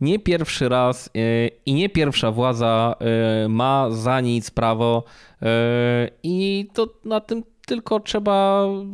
[0.00, 2.96] nie pierwszy raz e, i nie pierwsza władza
[3.44, 5.04] e, ma za nic prawo
[5.42, 8.84] e, i to na tym tylko trzeba e,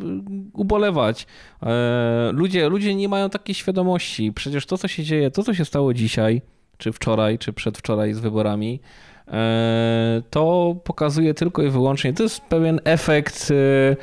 [0.53, 1.27] ubolewać.
[1.63, 4.33] E, Ludzie, ludzie nie mają takiej świadomości.
[4.33, 6.43] Przecież to, co się dzieje, to, co się stało dzisiaj,
[6.79, 8.81] czy wczoraj, czy przedwczoraj z wyborami,
[9.29, 13.97] e, to pokazuje tylko i wyłącznie, to jest pewien efekt e,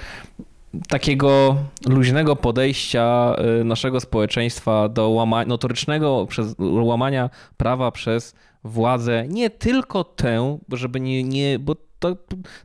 [0.89, 1.55] takiego
[1.87, 10.03] luźnego podejścia y, naszego społeczeństwa do łama- notorycznego przez, łamania prawa przez władzę, nie tylko
[10.03, 12.17] tę, żeby nie, nie bo to,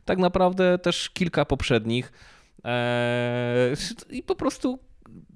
[0.05, 2.11] tak naprawdę też kilka poprzednich
[2.63, 3.75] Eee,
[4.09, 4.79] i po prostu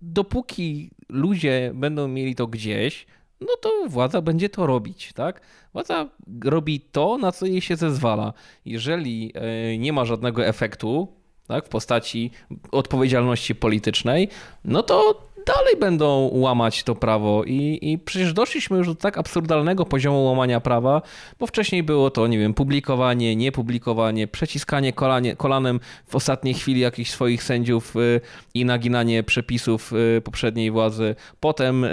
[0.02, 3.08] dopóki ludzie będą mieli to gdzieś,
[3.42, 5.42] no to władza będzie to robić, tak?
[5.74, 6.10] Władza
[6.44, 8.34] robi to, na co jej się zezwala.
[8.66, 11.08] Jeżeli e, nie ma żadnego efektu,
[11.48, 12.32] tak, w postaci
[12.72, 14.30] odpowiedzialności politycznej,
[14.66, 19.86] no to dalej będą łamać to prawo i, i przecież doszliśmy już do tak absurdalnego
[19.86, 21.02] poziomu łamania prawa,
[21.40, 27.12] bo wcześniej było to, nie wiem, publikowanie, niepublikowanie, przeciskanie kolanie, kolanem w ostatniej chwili jakichś
[27.12, 28.22] swoich sędziów y,
[28.54, 31.90] i naginanie przepisów y, poprzedniej władzy, potem y,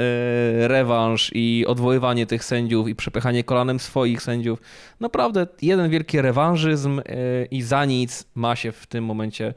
[0.69, 4.59] rewanż i odwoływanie tych sędziów i przepychanie kolanem swoich sędziów.
[5.01, 7.01] Naprawdę jeden wielki rewanżyzm
[7.51, 9.55] i za nic ma się w tym momencie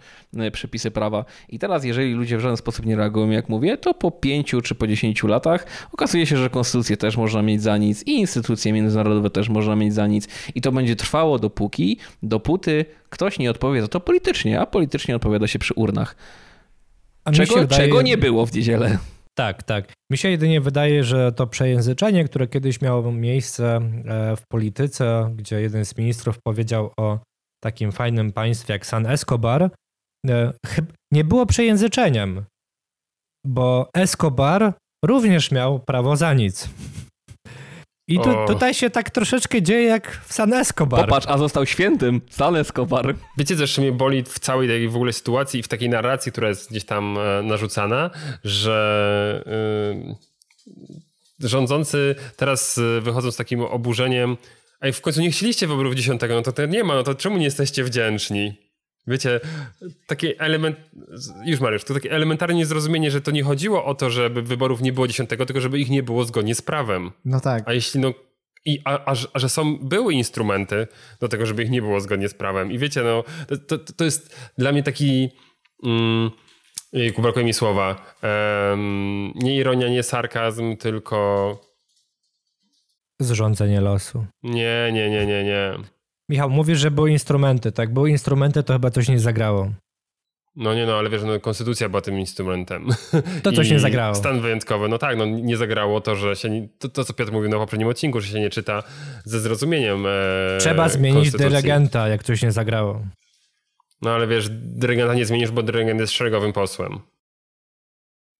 [0.51, 1.25] przepisy prawa.
[1.49, 4.75] I teraz, jeżeli ludzie w żaden sposób nie reagują, jak mówię, to po pięciu czy
[4.75, 9.29] po dziesięciu latach okazuje się, że konstytucję też można mieć za nic i instytucje międzynarodowe
[9.29, 10.27] też można mieć za nic.
[10.55, 15.47] I to będzie trwało dopóki, dopóty ktoś nie odpowie za to politycznie, a politycznie odpowiada
[15.47, 16.15] się przy urnach.
[17.33, 18.97] Czego, wydaje- czego nie było w niedzielę.
[19.37, 19.93] Tak, tak.
[20.11, 25.61] Mi się jedynie wydaje, że to przejęzyczenie, które kiedyś miało miejsce e, w polityce, gdzie
[25.61, 27.19] jeden z ministrów powiedział o
[27.63, 29.69] takim fajnym państwie jak San Escobar,
[30.27, 30.53] e,
[31.13, 32.45] nie było przejęzyczeniem,
[33.45, 34.73] bo Escobar
[35.05, 36.69] również miał prawo za nic.
[38.09, 41.05] I tu, tutaj się tak troszeczkę dzieje jak w San Escobar.
[41.05, 42.21] Popatrz, a został świętym.
[42.29, 43.15] San Escobar.
[43.37, 46.31] Wiecie, co jeszcze mnie boli w całej tej w ogóle sytuacji i w takiej narracji,
[46.31, 48.09] która jest gdzieś tam e, narzucana,
[48.43, 49.43] że
[51.41, 54.37] y, rządzący teraz y, wychodzą z takim oburzeniem
[54.81, 57.37] Ej, w końcu nie chcieliście wyborów 10, no to, to nie ma, no to czemu
[57.37, 58.53] nie jesteście wdzięczni?
[59.07, 59.39] Wiecie,
[60.07, 60.77] takie element,
[61.45, 64.93] już Mariusz, to takie elementarne niezrozumienie, że to nie chodziło o to, żeby wyborów nie
[64.93, 67.11] było 10, tylko żeby ich nie było zgodnie z prawem.
[67.25, 67.63] No tak.
[67.67, 68.13] A jeśli no.
[68.65, 70.87] I, a, a, że- a że są, były instrumenty
[71.19, 72.71] do tego, żeby ich nie było zgodnie z prawem.
[72.71, 75.29] I wiecie, no, to, to, to jest dla mnie taki.
[75.85, 76.31] Mm,
[76.93, 78.15] jejku, brakuje mi słowa.
[78.21, 81.17] Em, nie ironia, nie sarkazm, tylko.
[83.19, 84.25] Zrządzenie losu.
[84.43, 85.73] Nie, nie, nie, nie, nie.
[86.29, 87.93] Michał, mówisz, że były instrumenty, tak?
[87.93, 89.71] Były instrumenty, to chyba coś nie zagrało.
[90.55, 92.87] No nie no, ale wiesz, no, konstytucja była tym instrumentem.
[93.43, 94.15] To coś nie zagrało.
[94.15, 97.31] Stan wyjątkowy, no tak, no nie zagrało to, że się, nie, to, to co Piotr
[97.31, 98.83] mówił na poprzednim odcinku, że się nie czyta
[99.25, 103.01] ze zrozumieniem e, Trzeba zmienić dyrygenta, jak coś nie zagrało.
[104.01, 106.99] No ale wiesz, dyrygenta nie zmienisz, bo dyrygent jest szeregowym posłem.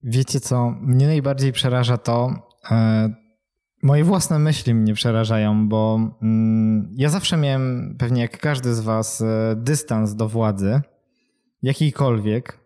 [0.02, 2.34] Wiecie co, mnie najbardziej przeraża to,
[2.70, 3.08] e,
[3.82, 9.20] moje własne myśli mnie przerażają, bo mm, ja zawsze miałem, pewnie jak każdy z was,
[9.20, 10.80] e, dystans do władzy,
[11.62, 12.58] jakiejkolwiek.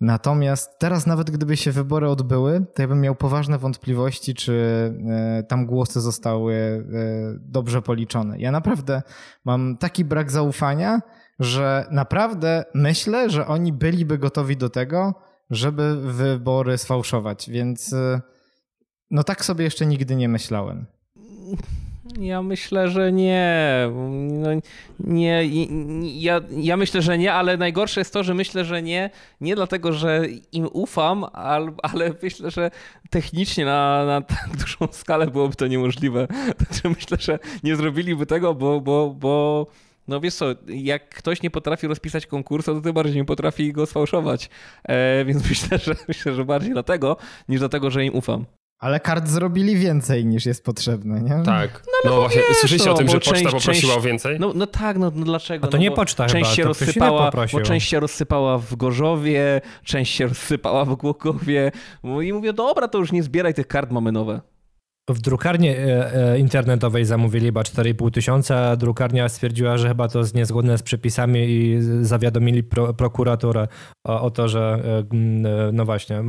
[0.00, 4.54] Natomiast teraz nawet gdyby się wybory odbyły, to ja bym miał poważne wątpliwości, czy
[5.08, 6.84] e, tam głosy zostały e,
[7.40, 8.38] dobrze policzone.
[8.38, 9.02] Ja naprawdę
[9.44, 11.00] mam taki brak zaufania,
[11.38, 15.14] że naprawdę myślę, że oni byliby gotowi do tego,
[15.50, 17.94] żeby wybory sfałszować, więc
[19.10, 20.86] no tak sobie jeszcze nigdy nie myślałem.
[22.18, 23.52] Ja myślę, że nie.
[24.28, 24.48] No,
[25.00, 25.44] nie
[26.02, 29.10] ja, ja myślę, że nie, ale najgorsze jest to, że myślę, że nie.
[29.40, 32.70] Nie dlatego, że im ufam, ale, ale myślę, że
[33.10, 36.26] technicznie na, na tak dużą skalę byłoby to niemożliwe.
[36.68, 39.66] Także myślę, że nie zrobiliby tego, bo, bo, bo
[40.08, 43.86] no wiesz co, jak ktoś nie potrafi rozpisać konkursu, to tym bardziej nie potrafi go
[43.86, 44.50] sfałszować.
[44.84, 47.16] E, więc myślę że, myślę, że bardziej dlatego,
[47.48, 48.44] niż dlatego, że im ufam.
[48.78, 51.42] Ale kart zrobili więcej niż jest potrzebne, nie?
[51.44, 51.82] Tak.
[52.04, 54.40] No, no właśnie, wiesz, słyszeliście no, o tym, że poczta część- poprosiła część- o więcej?
[54.40, 55.66] No, no tak, no, no dlaczego?
[55.66, 57.30] A to no nie poczta część chyba, się to rozsypała.
[57.52, 61.72] Bo część się rozsypała w Gorzowie, część się rozsypała w Głogowie.
[62.04, 64.40] No I mówię, dobra, to już nie zbieraj tych kart, mamy nowe.
[65.08, 65.74] W drukarni e,
[66.14, 70.82] e, internetowej zamówili chyba 4,5 tysiąca, a drukarnia stwierdziła, że chyba to jest niezgodne z
[70.82, 73.68] przepisami i zawiadomili pro, prokuraturę
[74.06, 76.22] o, o to, że e, no właśnie,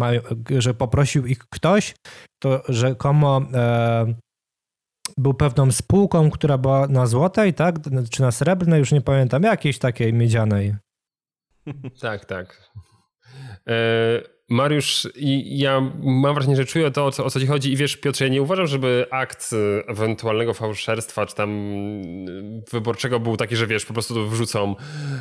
[0.57, 1.95] że poprosił ich ktoś,
[2.41, 4.13] to rzekomo e,
[5.17, 7.75] był pewną spółką, która była na złotej, tak?
[8.11, 10.75] Czy na srebrnej, już nie pamiętam, jakiejś takiej miedzianej.
[12.01, 12.71] Tak, tak.
[13.67, 17.71] E, Mariusz, i ja mam wrażenie, że czuję to, o co, o co ci chodzi
[17.71, 23.19] i wiesz, Piotrze, ja nie uważam, żeby akt e, ewentualnego fałszerstwa czy tam e, wyborczego
[23.19, 24.75] był taki, że wiesz, po prostu tu wrzucą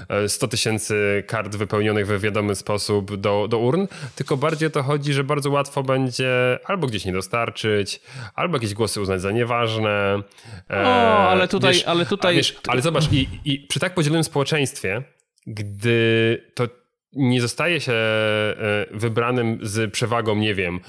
[0.09, 4.83] e, 100 tysięcy kart wypełnionych we wiadomy sposób do, do urn, tylko bardziej o to
[4.83, 8.01] chodzi, że bardzo łatwo będzie albo gdzieś nie dostarczyć,
[8.35, 10.23] albo jakieś głosy uznać za nieważne.
[10.71, 14.25] E, O, ale tutaj- wiesz, ale tutaj- Wiesz, ale zobacz, i, i przy tak podzielonym
[14.25, 15.03] społeczeństwie,
[15.47, 16.69] gdy to
[17.13, 18.55] nie zostaje się e,
[18.91, 20.81] wybranym z przewagą, nie wiem,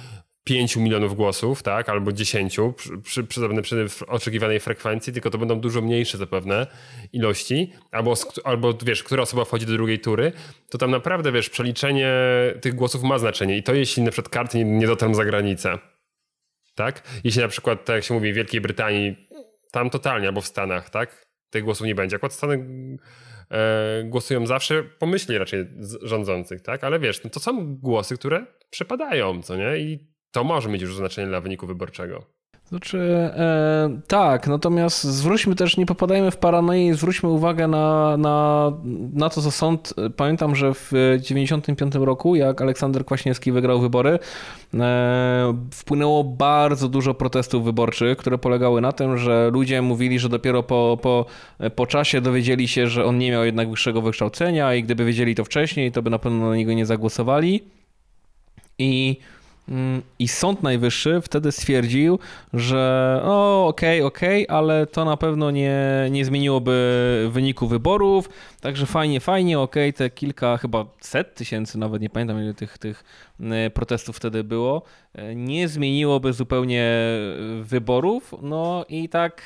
[0.43, 5.59] 5 milionów głosów, tak, albo 10 przy, przy, przy, przy oczekiwanej frekwencji, tylko to będą
[5.59, 6.67] dużo mniejsze zapewne
[7.13, 10.31] ilości, albo, albo wiesz, która osoba wchodzi do drugiej tury,
[10.69, 12.13] to tam naprawdę, wiesz, przeliczenie
[12.61, 15.77] tych głosów ma znaczenie i to jeśli na przykład karty nie, nie dotrą za granicę,
[16.75, 17.03] tak?
[17.23, 19.15] Jeśli na przykład, tak jak się mówi, w Wielkiej Brytanii,
[19.71, 21.25] tam totalnie, albo w Stanach, tak?
[21.49, 22.15] Tych głosów nie będzie.
[22.15, 22.65] Akurat Stany
[24.03, 25.65] głosują zawsze po myśli raczej
[26.01, 26.83] rządzących, tak?
[26.83, 29.77] Ale wiesz, no to są głosy, które przepadają, co nie?
[29.77, 32.38] I to może mieć już znaczenie dla wyniku wyborczego.
[32.69, 38.71] Znaczy, e, tak, natomiast zwróćmy też, nie popadajmy w paranoję, zwróćmy uwagę na, na,
[39.13, 39.93] na to, co sąd.
[40.15, 44.19] Pamiętam, że w 95 roku, jak Aleksander Kwaśniewski wygrał wybory,
[44.73, 50.63] e, wpłynęło bardzo dużo protestów wyborczych, które polegały na tym, że ludzie mówili, że dopiero
[50.63, 51.25] po, po,
[51.75, 55.45] po czasie dowiedzieli się, że on nie miał jednak wyższego wykształcenia i gdyby wiedzieli to
[55.45, 57.63] wcześniej, to by na pewno na niego nie zagłosowali.
[58.79, 59.17] I
[60.19, 62.19] I Sąd Najwyższy wtedy stwierdził,
[62.53, 65.77] że o, okej, okej, ale to na pewno nie,
[66.11, 68.29] nie zmieniłoby wyniku wyborów,
[68.61, 73.03] także fajnie, fajnie, okej, te kilka, chyba set tysięcy, nawet nie pamiętam ile tych, tych
[73.41, 74.81] e, protestów wtedy było,
[75.13, 76.91] e, nie zmieniłoby zupełnie
[77.61, 79.41] wyborów, no i tak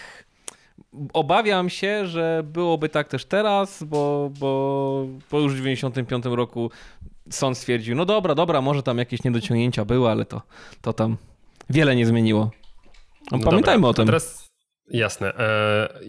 [1.14, 6.72] obawiam się, że byłoby tak też teraz, bo, bo, bo już w 95 roku
[7.30, 10.42] sąd stwierdził, no dobra, dobra, może tam jakieś niedociągnięcia były, ale to,
[10.82, 11.18] to tam
[11.70, 12.52] wiele nie zmieniło.
[13.32, 14.06] No, No pamiętajmy dobra, o tym.
[14.06, 14.52] Teraz
[14.88, 15.38] jasne.
[15.38, 16.00] E,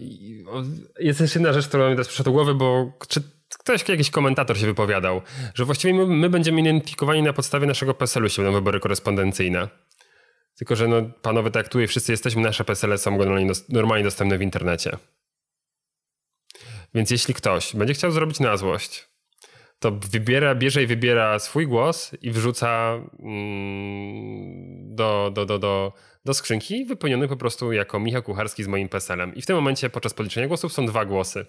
[0.99, 3.21] jest jeszcze jedna rzecz, która mi teraz przyszła do głowy, bo czy
[3.59, 5.21] ktoś, jakiś komentator się wypowiadał,
[5.53, 9.67] że właściwie my, my będziemy identyfikowani na podstawie naszego PESEL-u, jeśli będą wybory korespondencyjne.
[10.57, 13.17] Tylko, że no, panowie, tak tu i wszyscy jesteśmy, nasze PESEL są
[13.69, 14.97] normalnie dostępne w internecie.
[16.93, 19.07] Więc jeśli ktoś będzie chciał zrobić na złość,
[19.85, 25.93] to wybiera, bierze i wybiera swój głos i wrzuca mm, do, do, do, do,
[26.25, 29.35] do skrzynki wypełniony po prostu jako Michał Kucharski z moim PESEL-em.
[29.35, 31.45] I w tym momencie podczas policzenia głosów są dwa głosy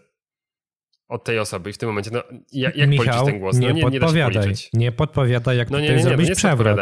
[1.08, 1.70] od tej osoby.
[1.70, 2.22] I w tym momencie, no,
[2.52, 3.56] jak, jak policzyć Michał, ten głos?
[3.58, 4.42] nie, No, nie, nie da się podpowiadaj.
[4.42, 4.70] policzyć.
[4.72, 6.78] Nie podpowiadaj, jak No nie, nie, nie, to zrobić nie jest przewrot.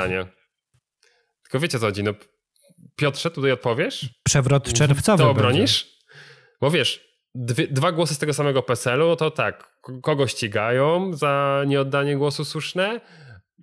[1.43, 2.14] Tylko wiecie co chodzi, no
[2.97, 4.09] Piotrze, tutaj odpowiesz?
[4.25, 5.40] Przewrot czerwcowy To będzie.
[5.49, 5.99] obronisz?
[6.61, 12.16] Bo wiesz, dwie, dwa głosy z tego samego PESEL-u, to tak, kogo ścigają za nieoddanie
[12.16, 13.01] głosu słuszne,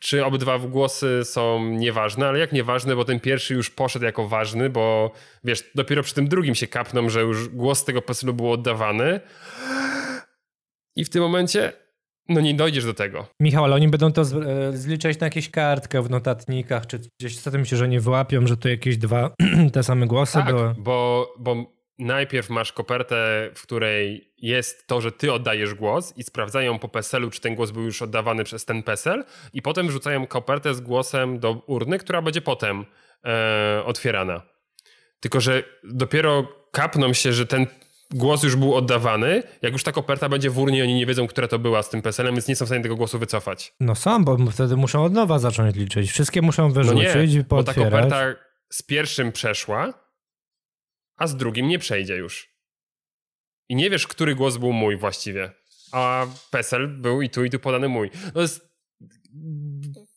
[0.02, 4.70] czy obydwa głosy są nieważne, ale jak nieważne, bo ten pierwszy już poszedł jako ważny,
[4.70, 5.12] bo
[5.44, 9.20] wiesz, dopiero przy tym drugim się kapną, że już głos z tego PESEL-u był oddawany
[10.96, 11.74] i w tym momencie
[12.30, 13.28] no nie dojdziesz do tego.
[13.40, 17.52] Michał, ale oni będą to e, zliczać na jakieś kartkę w notatnikach, czy gdzieś za
[17.52, 19.32] tym się, że nie wyłapią, że to jakieś dwa
[19.74, 20.76] te same głosy tak, były.
[20.78, 26.80] Bo, bo najpierw masz kopertę, w której jest to, że ty oddajesz głos i sprawdzają
[26.80, 30.74] po PESEL-u, czy ten głos był już oddawany przez ten PESEL i potem wrzucają kopertę
[30.74, 32.86] z głosem do urny, która będzie potem
[33.26, 34.42] e, otwierana.
[35.20, 37.68] Tylko, że dopiero kapną się, że ten
[38.12, 41.48] głos już był oddawany, jak już ta koperta będzie w urnie, oni nie wiedzą, która
[41.48, 43.74] to była z tym PESEL-em, więc nie są w stanie tego głosu wycofać.
[43.80, 46.12] No sam, bo wtedy muszą od nowa zacząć liczyć.
[46.12, 48.26] Wszystkie muszą wyrzucić no nie, i bo ta koperta
[48.70, 49.94] z pierwszym przeszła,
[51.22, 52.50] a z drugim nie przejdzie już.
[53.70, 55.52] I nie wiesz, który głos był mój właściwie.
[55.92, 58.10] A PESEL był i tu, i tu podany mój.
[58.34, 58.70] To jest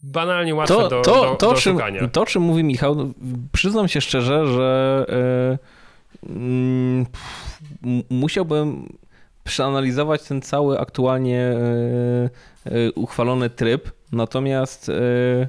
[0.02, 2.08] banalnie łatwe To, do, to, do, to, do czym, szukania.
[2.08, 3.10] to, czym mówi Michał, no,
[3.52, 8.96] przyznam się szczerze, że e, mm, pff, m- musiałbym
[9.44, 11.56] przeanalizować ten cały aktualnie e,
[12.64, 15.48] e, uchwalony tryb, natomiast e,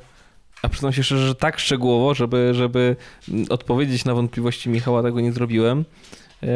[0.66, 2.96] a przyznam się szczerze, że tak szczegółowo, żeby, żeby
[3.50, 5.86] odpowiedzieć na wątpliwości Michała, tego nie zrobiłem.
[6.44, 6.48] E,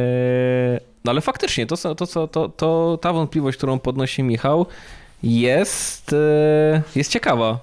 [1.05, 4.65] No ale faktycznie, to, co- to, to, to ta wątpliwość, którą podnosi Michał,
[5.23, 7.59] jest, e, jest ciekawa.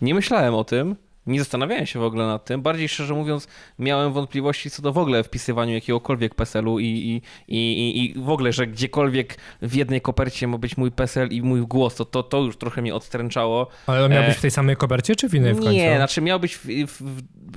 [0.00, 2.62] Nie myślałem o tym, nie zastanawiałem się w ogóle nad tym.
[2.62, 7.22] Bardziej szczerze mówiąc, miałem wątpliwości co do w ogóle wpisywaniu jakiegokolwiek PESEL-u i, i,
[7.56, 11.60] i, i, w ogóle, że gdziekolwiek w jednej kopercie ma być mój PESEL i mój
[11.66, 13.66] głos, to, to, to już trochę mnie odstręczało.
[13.86, 15.72] Ale miał E, być w tej samej kopercie, czy w innej w końcu?
[15.72, 17.02] Nie, znaczy miał być, w, w,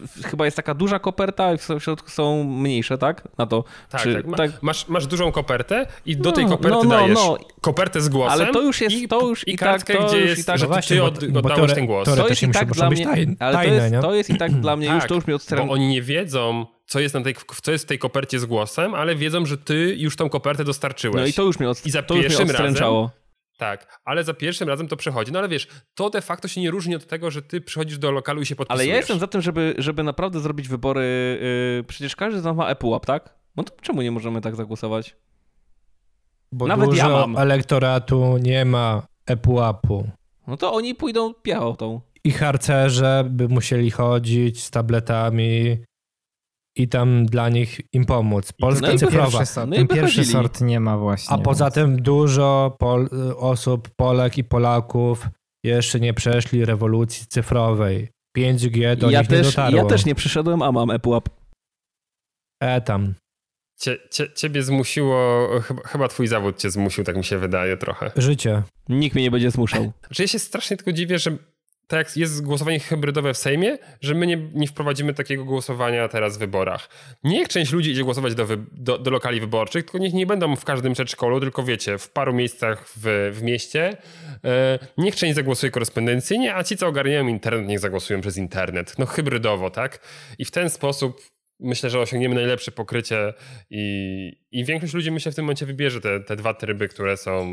[0.07, 3.27] w, chyba jest taka duża koperta i w środku są mniejsze, tak?
[3.37, 3.63] Na to.
[3.89, 4.51] Tak, czy, tak.
[4.51, 7.37] Ma, Masz, masz dużą kopertę i do No, tej koperty no, no, dajesz no.
[7.61, 8.31] kopertę z głosem.
[8.41, 10.41] Ale to już jest- i, to już i i tak- kartkę, to gdzie już jest,
[10.41, 12.05] i tak- że No ty, właśnie, ty od, bo oddałeś teore- ten głos.
[12.15, 13.99] to jest i tak dla mnie, tajne, ale to, jest, nie?
[13.99, 15.65] to jest i tak dla mnie już, to już mnie odstręcza.
[15.65, 18.93] Bo oni nie wiedzą, co jest, na tej, co jest w tej kopercie z głosem,
[18.95, 21.21] ale wiedzą, że ty już tą kopertę dostarczyłeś.
[21.21, 23.11] No i to już mnie, od, I za to już mnie pierwszym odstręczało.
[23.57, 25.31] Tak, ale za pierwszym razem to przechodzi.
[25.31, 28.11] No ale wiesz, to de facto się nie różni od tego, że ty przychodzisz do
[28.11, 28.89] lokalu i się Ale podpisujesz.
[28.89, 31.39] ja jestem za tym, żeby, żeby naprawdę zrobić wybory.
[31.77, 33.35] Yy, przecież każdy z nas ma ePUAP, tak?
[33.55, 35.15] No to czemu nie możemy tak zagłosować?
[36.51, 37.37] Bo Nawet ja dużo mam.
[37.37, 40.09] elektoratu nie ma ePUAP-u.
[40.47, 42.01] No to oni pójdą piechotą.
[42.23, 45.77] I harcerze by musieli chodzić z tabletami
[46.77, 48.51] i tam dla nich im pomóc.
[48.51, 49.25] Polska No cyfrowa.
[49.25, 51.35] Pierwszy sort, No ten pierwszy sort nie ma właśnie.
[51.35, 55.27] A poza więc- tym dużo Pol osób, Polek i Polaków
[55.63, 58.09] jeszcze nie przeszli rewolucji cyfrowej.
[58.37, 59.77] 5G do Ja nich nie też, dotarło.
[59.77, 61.29] ja też nie przyszedłem, a mam ePUAP.
[62.63, 63.13] E tam.
[63.79, 68.11] Cie, cie, ciebie zmusiło, chyba, chyba twój zawód cię zmusił, tak mi się wydaje trochę.
[68.15, 68.63] Życie.
[68.89, 69.91] Nikt mnie nie będzie zmuszał.
[70.07, 71.37] Znaczy ja się strasznie tylko dziwię, że
[71.89, 76.39] tak jest głosowanie hybrydowe w Sejmie, że my nie, nie wprowadzimy takiego głosowania teraz w
[76.39, 76.89] wyborach.
[77.23, 80.55] Niech część ludzi idzie głosować do, wy, do, do lokali wyborczych, tylko niech nie będą
[80.55, 83.97] w każdym przedszkolu, tylko wiecie, w paru miejscach w, w mieście.
[84.43, 88.95] E, niech część zagłosuje korespondencyjnie, a ci, co ogarniają internet, niech zagłosują przez internet.
[88.99, 89.99] No hybrydowo, tak?
[90.37, 91.21] I w ten sposób
[91.59, 93.33] myślę, że osiągniemy najlepsze pokrycie
[93.69, 97.45] i, i większość ludzi myślę w tym momencie wybierze te, te dwa tryby, które są,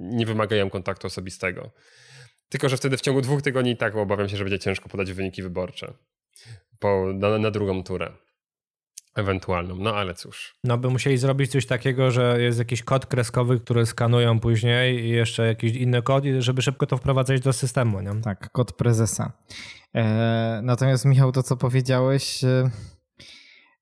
[0.00, 1.70] nie wymagają kontaktu osobistego.
[2.50, 5.12] Tylko, że wtedy w ciągu dwóch tygodni i tak obawiam się, że będzie ciężko podać
[5.12, 5.92] wyniki wyborcze
[6.78, 8.12] po, na, na drugą turę.
[9.14, 10.54] Ewentualną, no ale cóż.
[10.64, 15.08] No by musieli zrobić coś takiego, że jest jakiś kod kreskowy, który skanują później i
[15.08, 18.20] jeszcze jakiś inny kod, żeby szybko to wprowadzać do systemu, nie?
[18.22, 19.32] Tak, kod prezesa.
[19.94, 22.70] E, natomiast Michał, to co powiedziałeś, e,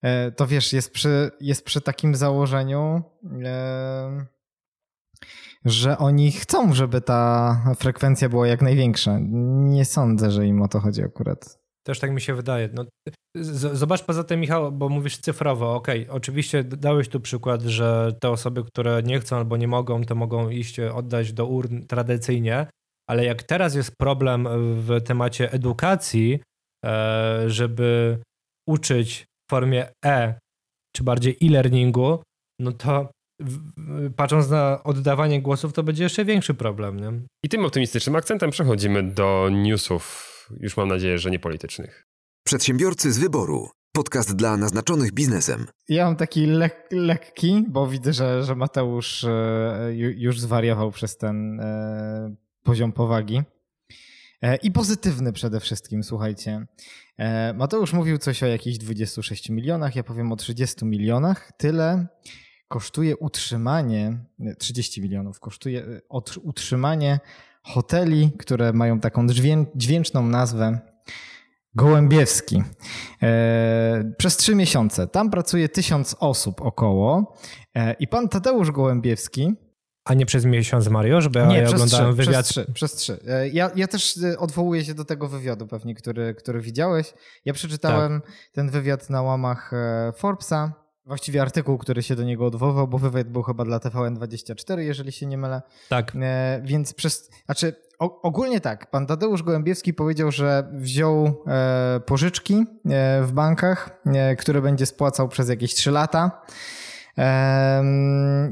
[0.02, 3.02] e, to wiesz, jest przy, jest przy takim założeniu,
[3.44, 4.26] e,
[5.64, 9.18] że oni chcą, żeby ta frekwencja była jak największa.
[9.21, 11.59] Nie sądzę, że im o to chodzi akurat.
[11.87, 12.68] Też tak mi się wydaje.
[12.75, 12.85] No,
[13.73, 15.75] zobacz poza tym, Michał, bo mówisz cyfrowo.
[15.75, 20.14] Okej, oczywiście dałeś tu przykład, że te osoby, które nie chcą albo nie mogą, to
[20.14, 22.66] mogą iść oddać do urn tradycyjnie,
[23.09, 26.40] ale jak teraz jest problem w temacie edukacji,
[26.85, 28.19] e, żeby
[28.69, 30.38] uczyć w formie e,
[30.96, 32.23] czy bardziej e-learningu,
[32.61, 33.11] no to
[34.17, 37.13] patrząc na oddawanie głosów, to będzie jeszcze większy problem, nie?
[37.43, 42.07] I tym optymistycznym akcentem przechodzimy do newsów, już mam nadzieję, że niepolitycznych.
[42.45, 43.69] Przedsiębiorcy z wyboru.
[43.93, 45.67] Podcast dla naznaczonych biznesem.
[45.89, 49.29] Ja mam taki lek, lekki, bo widzę, że, że Mateusz e,
[49.91, 53.43] ju- już zwariował przez ten e, poziom powagi.
[54.43, 56.67] E, I pozytywny przede wszystkim, słuchajcie.
[57.55, 61.53] Mateusz mówił coś o jakichś 26 milionach, ja powiem o 30 milionach.
[61.57, 62.07] Tyle
[62.69, 64.19] kosztuje utrzymanie,
[64.58, 66.00] 30 milionów kosztuje e,
[66.42, 67.21] utrzymanie
[67.62, 69.27] hoteli, które mają taką
[69.77, 70.79] dźwięczną nazwę
[71.75, 72.62] Gołębiewski.
[73.23, 75.06] E, przez trzy miesiące.
[75.06, 77.37] Tam pracuje tysiąc osób około.
[77.75, 79.54] E, I pan Tadeusz Gołębiewski.
[80.04, 81.29] A nie przez miesiąc, Mariusz?
[81.29, 82.44] Bo nie, ja oglądałem trzy, wywiad.
[82.44, 83.19] Przez trzy, przez trzy.
[83.52, 87.14] Ja, ja też odwołuję się do tego wywiadu pewnie, który, który widziałeś.
[87.44, 88.31] Ja przeczytałem tak.
[88.52, 89.71] ten wywiad na łamach
[90.16, 90.88] Forbesa.
[91.09, 95.27] Właściwie artykuł, który się do niego odwoływał, bo wywiad był chyba dla TVN24, jeżeli się
[95.27, 95.63] nie mylę.
[95.88, 96.13] Tak.
[96.21, 97.31] E, więc przez.
[97.44, 98.90] Znaczy, o, ogólnie tak.
[98.90, 102.65] Pan Tadeusz Gołębiewski powiedział, że wziął e, pożyczki e,
[103.23, 106.42] w bankach, e, które będzie spłacał przez jakieś 3 lata.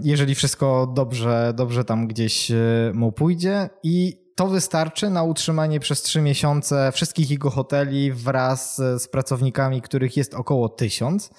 [0.03, 2.55] Jeżeli wszystko dobrze, dobrze tam gdzieś e,
[2.95, 3.71] mu pójdzie.
[3.83, 10.17] I to wystarczy na utrzymanie przez trzy miesiące wszystkich jego hoteli wraz z pracownikami, których
[10.17, 11.31] jest około tysiąc.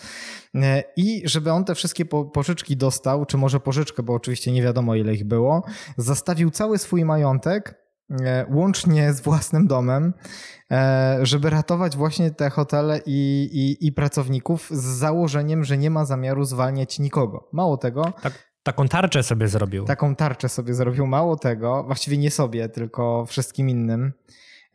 [0.95, 5.13] I żeby on te wszystkie pożyczki dostał, czy może pożyczkę, bo oczywiście nie wiadomo ile
[5.13, 5.63] ich było,
[5.97, 7.87] zastawił cały swój majątek
[8.21, 10.13] e, łącznie z własnym domem,
[10.71, 16.05] e, żeby ratować właśnie te hotele i, i, i pracowników z założeniem, że nie ma
[16.05, 17.49] zamiaru zwalniać nikogo.
[17.53, 18.13] Mało tego.
[18.21, 19.85] Tak, Taką tarczę sobie zrobił.
[19.85, 21.07] Taką tarczę sobie zrobił.
[21.07, 24.13] Mało tego, właściwie nie sobie, tylko wszystkim innym.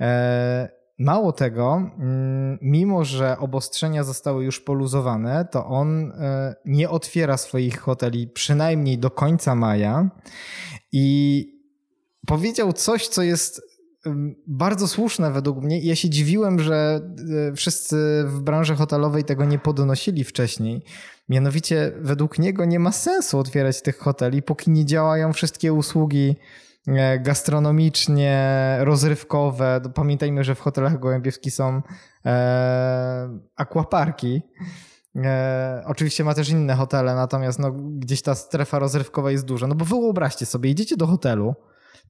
[0.00, 0.68] E,
[0.98, 7.80] mało tego, mm, mimo że obostrzenia zostały już poluzowane, to on e, nie otwiera swoich
[7.80, 10.10] hoteli przynajmniej do końca maja
[10.92, 11.46] i
[12.26, 13.71] powiedział coś, co jest
[14.46, 15.80] bardzo słuszne według mnie.
[15.80, 17.00] Ja się dziwiłem, że
[17.50, 20.84] e, wszyscy w branży hotelowej tego nie podnosili wcześniej.
[21.28, 26.36] Mianowicie, według niego nie ma sensu otwierać tych hoteli, póki nie działają wszystkie usługi
[26.86, 29.80] e, gastronomicznie, rozrywkowe.
[29.94, 31.82] Pamiętajmy, że w hotelach gołębiewskich są
[32.26, 34.42] e, aquaparki.
[35.16, 39.66] E, oczywiście ma też inne hotele, natomiast no, gdzieś ta strefa rozrywkowa jest duża.
[39.66, 41.54] No bo wyobraźcie sobie, idziecie do hotelu,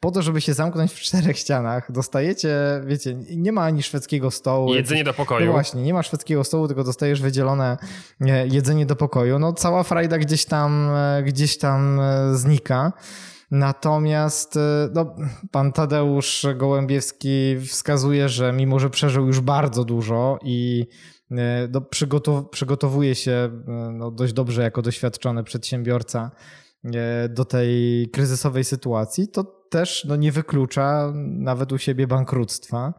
[0.03, 4.75] po to, żeby się zamknąć w czterech ścianach, dostajecie, wiecie, nie ma ani szwedzkiego stołu.
[4.75, 5.47] Jedzenie do pokoju.
[5.47, 7.79] No właśnie, nie ma szwedzkiego stołu, tylko dostajesz wydzielone
[8.21, 9.39] e, jedzenie do pokoju.
[9.39, 12.93] No cała frajda gdzieś tam, e, gdzieś tam e, znika.
[13.51, 14.59] Natomiast
[14.95, 15.17] no,
[15.51, 20.87] pan Tadeusz Gołębiewski wskazuje, że mimo, że przeżył już bardzo dużo i
[21.69, 23.51] do, przygotow przygotowuje się
[23.93, 26.31] no, dość dobrze jako doświadczony przedsiębiorca
[27.29, 32.95] do tej kryzysowej sytuacji, to też no, nie wyklucza nawet u siebie bankructwa.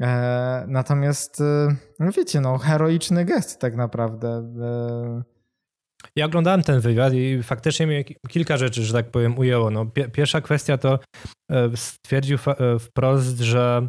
[0.00, 4.28] E, natomiast, e, no wiecie, no, heroiczny gest tak naprawdę.
[4.62, 5.22] E...
[6.16, 9.70] Ja oglądałem ten wywiad i faktycznie mnie kilka rzeczy, że tak powiem, ujęło.
[9.70, 10.98] No, pierwsza kwestia to
[11.50, 13.88] e, stwierdził e, wprost, że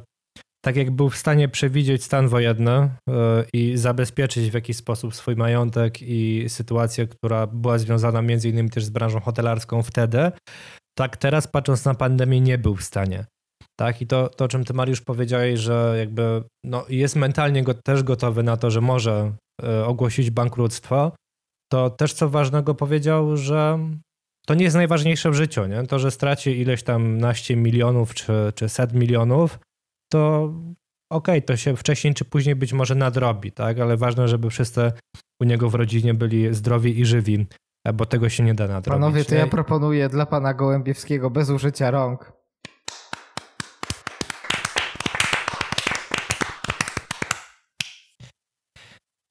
[0.65, 2.89] tak jak był w stanie przewidzieć stan wojenny
[3.53, 8.85] i zabezpieczyć w jakiś sposób swój majątek i sytuację, która była związana między innymi też
[8.85, 10.31] z branżą hotelarską wtedy,
[10.97, 13.25] tak teraz patrząc na pandemię nie był w stanie.
[13.79, 17.73] Tak, i to, to o czym ty Mariusz powiedziałeś, że jakby no, jest mentalnie go,
[17.73, 19.33] też gotowy na to, że może
[19.63, 21.11] y, ogłosić bankructwo,
[21.71, 23.79] to też co ważnego powiedział, że
[24.47, 25.83] to nie jest najważniejsze w życiu, nie?
[25.83, 29.59] To, że straci ileś tam naście milionów czy, czy set milionów,
[30.09, 30.43] to
[31.11, 33.79] okej, okay, to się wcześniej czy później być może nadrobi, tak?
[33.79, 34.91] Ale ważne, żeby wszyscy
[35.41, 37.47] u niego w rodzinie byli zdrowi i żywi
[37.93, 39.01] bo tego się nie da nadrobić.
[39.01, 42.33] Panowie, to ja proponuję dla pana Gołębiewskiego bez użycia rąk.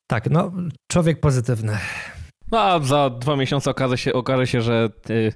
[0.07, 0.53] Tak, no
[0.91, 1.79] człowiek pozytywny.
[2.53, 5.33] No a za dwa miesiące okaże się, okaże się że y,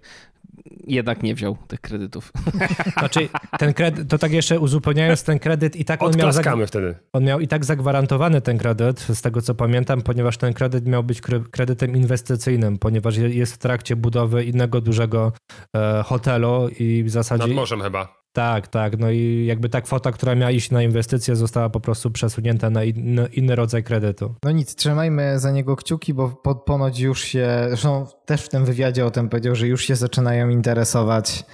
[0.86, 2.32] jednak nie wziął tych kredytów.
[2.98, 3.28] Znaczy,
[3.58, 6.32] ten kredyt, to tak jeszcze uzupełniając ten kredyt i tak on miał,
[6.66, 6.94] wtedy.
[7.12, 11.04] on miał i tak zagwarantowany ten kredyt, z tego co pamiętam, ponieważ ten kredyt miał
[11.04, 11.20] być
[11.50, 15.32] kredytem inwestycyjnym, ponieważ jest w trakcie budowy innego dużego
[15.76, 17.46] e, hotelu i w zasadzie...
[17.46, 18.20] Nad morzem chyba.
[18.32, 18.98] Tak, tak.
[18.98, 22.84] No i jakby ta kwota, która miała iść na inwestycje, została po prostu przesunięta na
[22.84, 24.34] inny, inny rodzaj kredytu.
[24.44, 26.28] No nic, trzymajmy za niego kciuki, bo
[26.66, 30.39] ponoć już się, zresztą też w tym wywiadzie o tym powiedział, że już się zaczynają
[30.48, 31.44] interesować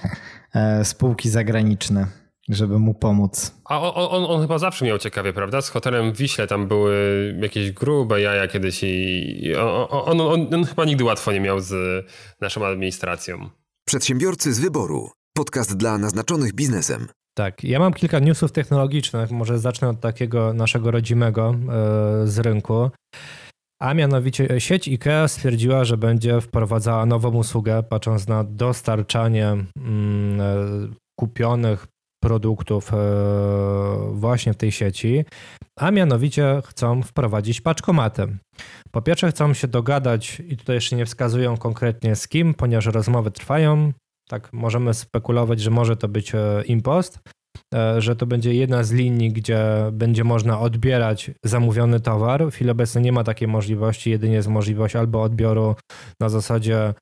[0.55, 2.07] e, spółki zagraniczne
[2.49, 3.53] żeby mu pomóc.
[3.65, 5.61] A on, on, on, chyba zawsze miał ciekawie, prawda?
[5.61, 6.95] Z hotelem w Wiśle tam były
[7.41, 9.55] jakieś grube jaja kiedyś i
[9.89, 12.05] on, on, on chyba nigdy łatwo nie miał z
[12.41, 13.49] naszą administracją.
[13.85, 15.09] Przedsiębiorcy z wyboru.
[15.33, 17.07] Podcast dla naznaczonych biznesem.
[17.33, 19.31] Tak, ja mam kilka newsów technologicznych.
[19.31, 21.55] Może zacznę od takiego naszego rodzimego
[22.23, 22.89] e, z rynku.
[23.81, 30.45] A mianowicie sieć IKEA stwierdziła, że będzie wprowadzała nową usługę, patrząc na dostarczanie mm, e,
[31.19, 31.87] kupionych
[32.23, 32.97] produktów e,
[34.11, 35.25] właśnie w tej sieci,
[35.79, 38.37] a mianowicie chcą wprowadzić paczkomaty.
[38.91, 43.31] Po pierwsze chcą się dogadać i tutaj jeszcze nie wskazują konkretnie z kim, ponieważ rozmowy
[43.31, 43.91] trwają.
[44.29, 47.19] Tak, możemy spekulować, że może to być e, impost,
[47.97, 49.59] że to będzie jedna z linii, gdzie
[49.91, 52.45] będzie można odbierać zamówiony towar.
[52.45, 55.75] W chwili obecnej nie ma takiej możliwości, jedynie jest możliwość albo odbioru
[56.21, 56.93] na zasadzie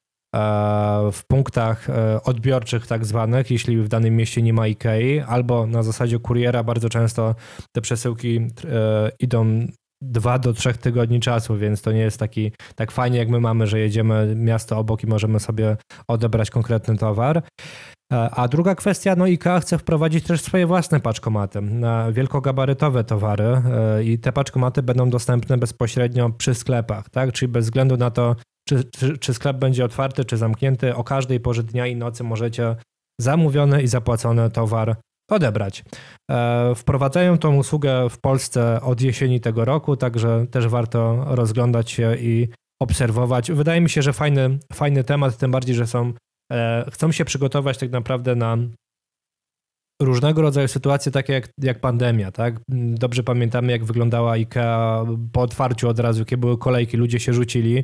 [1.12, 1.88] w punktach
[2.24, 6.90] odbiorczych tak zwanych, jeśli w danym mieście nie ma IKEA, albo na zasadzie kuriera bardzo
[6.90, 7.36] często
[7.76, 8.48] te przesyłki
[9.20, 9.68] idą
[10.02, 13.68] dwa do trzech tygodni czasu, więc to nie jest taki tak fajnie jak my mamy,
[13.68, 15.78] że jedziemy miasto obok i możemy sobie
[16.08, 17.44] odebrać konkretny towar.
[18.12, 23.62] A druga kwestia, no IKEA chce wprowadzić też swoje własne paczkomaty na wielkogabarytowe towary
[24.04, 27.32] i te paczkomaty będą dostępne bezpośrednio przy sklepach, tak?
[27.32, 28.36] Czyli bez względu na to,
[28.68, 32.76] czy, czy, czy sklep będzie otwarty, czy zamknięty, o każdej porze dnia i nocy możecie
[33.22, 34.96] zamówiony i zapłacony towar
[35.32, 35.84] odebrać.
[36.32, 42.16] E, wprowadzają tą usługę w Polsce od jesieni tego roku, także też warto rozglądać się
[42.16, 42.48] i
[42.82, 43.52] obserwować.
[43.52, 46.14] Wydaje mi się, że fajny, fajny temat, tym bardziej, że są, e,
[46.92, 48.58] chcą się przygotować tak naprawdę na
[50.02, 52.60] różnego rodzaju sytuacje, takie jak, jak pandemia, tak?
[52.70, 57.84] Dobrze pamiętamy, jak wyglądała IKEA po otwarciu od razu, jakie były kolejki, ludzie się rzucili,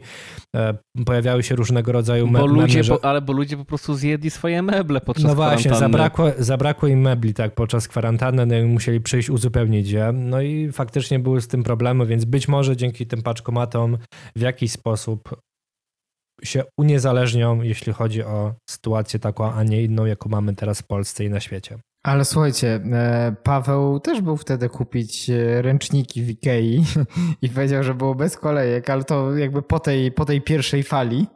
[0.56, 2.98] e, pojawiały się różnego rodzaju me- bo ludzie, że...
[2.98, 7.02] po, Ale bo ludzie po prostu zjedli swoje meble podczas No właśnie, zabrakło, zabrakło im
[7.02, 11.48] mebli tak podczas kwarantanny, no i musieli przyjść uzupełnić je, no i faktycznie były z
[11.48, 13.98] tym problemy, więc być może dzięki tym paczkomatom
[14.36, 15.36] w jakiś sposób
[16.44, 21.24] się uniezależnią, jeśli chodzi o sytuację taką, a nie inną, jaką mamy teraz w Polsce
[21.24, 21.80] i na świecie.
[22.04, 26.86] Ale słuchajcie, e, Paweł też był wtedy kupić e, ręczniki w Ikei
[27.42, 31.28] i powiedział, że było bez kolejek, ale to jakby po tej, po tej pierwszej fali.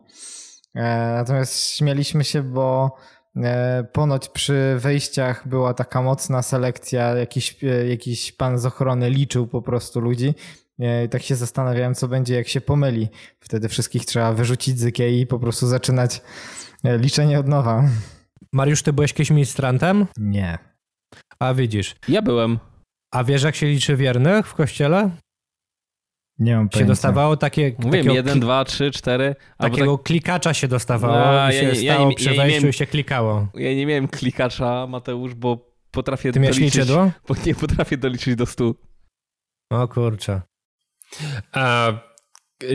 [0.76, 2.95] E, natomiast śmialiśmy się, bo
[3.93, 7.56] ponoć przy wejściach była taka mocna selekcja, jakiś,
[7.89, 10.34] jakiś pan z ochrony liczył po prostu ludzi.
[10.80, 13.07] I tak się zastanawiałem, co będzie, jak się pomyli.
[13.39, 16.21] Wtedy wszystkich trzeba wyrzucić z Ikei i po prostu zaczynać
[16.84, 17.84] liczenie od nowa.
[18.53, 20.05] Mariusz, ty byłeś kiedyś ministrantem?
[20.17, 20.57] Nie.
[21.39, 21.95] A widzisz.
[22.07, 22.59] Ja byłem.
[23.13, 25.11] A wiesz, jak się liczy wiernych w kościele?
[26.39, 26.88] Nie mam Się pojęcia.
[26.91, 27.71] dostawało takie...
[27.71, 29.36] Kli- dwa, trzy, cztery.
[29.57, 32.32] albo Takiego klikacza się dostawało A, i ja się nie- ja stało nie- przy ja
[32.32, 33.47] nie wejściu miałem- i się klikało.
[33.53, 36.76] Tak, ja nie miałem klikacza, Mateusz, bo potrafię Ty miałeś doliczyć...
[36.76, 37.11] liczydło?
[37.28, 38.76] Bo nie potrafię doliczyć do stu.
[39.71, 40.41] O kurczę.
[41.51, 41.91] A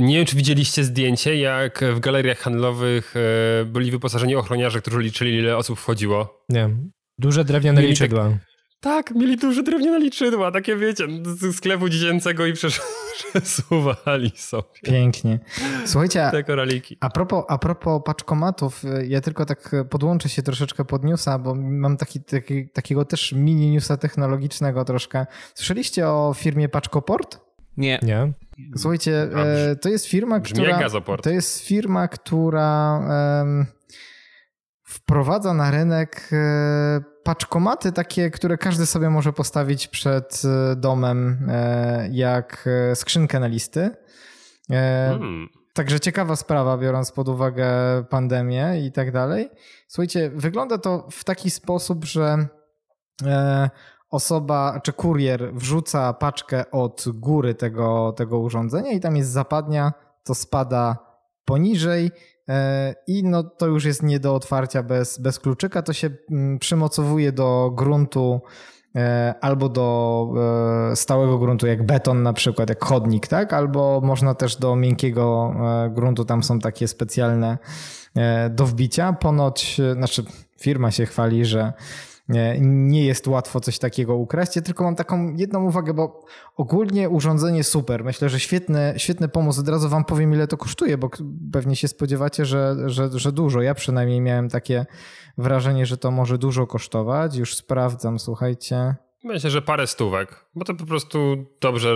[0.00, 5.34] nie wiem, czy widzieliście zdjęcie, jak w galeriach handlowych e, byli wyposażeni ochroniarze, którzy liczyli,
[5.38, 6.44] ile osób wchodziło.
[6.48, 6.70] Nie.
[7.18, 8.30] Duże drewniane Mieli tak- liczydła.
[8.80, 12.52] Tak, mieli duże drewniane liczydła, takie wiecie, z sklepu dziecięcego i
[13.32, 15.38] przesuwali sobie Pięknie.
[15.86, 16.96] Słuchajcie, te koraliki.
[17.00, 21.96] A propos, a propos paczkomatów, ja tylko tak podłączę się troszeczkę pod newsa, bo mam
[21.96, 25.26] taki, taki, takiego też mini newsa technologicznego troszkę.
[25.54, 27.40] Słyszeliście o firmie Paczkoport?
[27.76, 27.98] Nie.
[28.02, 28.32] Nie?
[28.76, 30.88] Słuchajcie, e, to jest firma, brzmi która.
[31.22, 33.00] To jest firma, która
[33.42, 33.66] em,
[34.84, 42.08] wprowadza na rynek e, paczkomaty takie, które każdy sobie może postawić przed e, domem, e,
[42.12, 43.90] jak e, skrzynkę na listy.
[44.70, 45.48] E, Hmm.
[45.74, 47.68] Także ciekawa sprawa, biorąc pod uwagę
[48.10, 49.50] pandemię i tak dalej.
[49.88, 52.46] Słuchajcie, wygląda to w taki sposób, że
[53.26, 53.70] e,
[54.10, 59.92] osoba czy kurier wrzuca paczkę od góry tego, tego urządzenia i tam jest zapadnia,
[60.24, 60.96] to spada
[61.44, 62.10] poniżej
[62.48, 66.58] e, i no to już jest nie do otwarcia bez, bez kluczyka, to się mm,
[66.58, 68.40] przymocowuje do gruntu
[68.96, 70.28] e, albo do
[70.92, 73.52] e, stałego gruntu, jak beton na przykład, jak chodnik, tak?
[73.52, 75.54] Albo można też do miękkiego
[75.90, 77.58] gruntu, tam są takie specjalne
[78.50, 79.12] do wbicia.
[79.12, 80.24] Ponoć, znaczy
[80.60, 81.72] firma się chwali, że
[82.60, 84.56] nie, jest łatwo coś takiego ukraść.
[84.56, 86.24] Ja tylko mam taką jedną uwagę, bo
[86.56, 88.04] ogólnie urządzenie super.
[88.04, 89.60] Myślę, że świetny, świetny pomysł.
[89.60, 91.10] Od razu wam powiem, ile to kosztuje, bo
[91.52, 93.62] pewnie się spodziewacie, że, że, że dużo.
[93.62, 94.86] Ja przynajmniej miałem takie
[95.38, 97.36] wrażenie, że to może dużo kosztować.
[97.36, 98.94] Już sprawdzam, słuchajcie.
[99.24, 101.18] Myślę, że parę stówek, bo to po prostu
[101.60, 101.94] dobrze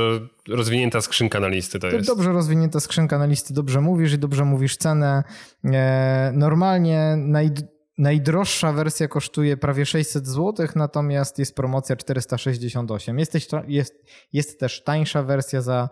[0.49, 2.09] rozwinięta skrzynka na listy to To jest.
[2.09, 5.23] dobrze rozwinięta skrzynka na listy, dobrze mówisz i dobrze mówisz cenę.
[5.65, 7.51] E, Normalnie naj,
[7.99, 13.19] najdroższa wersja kosztuje prawie 600 zł, natomiast jest promocja 468.
[13.19, 13.95] Jest też, jest,
[14.33, 15.89] jest też tańsza wersja za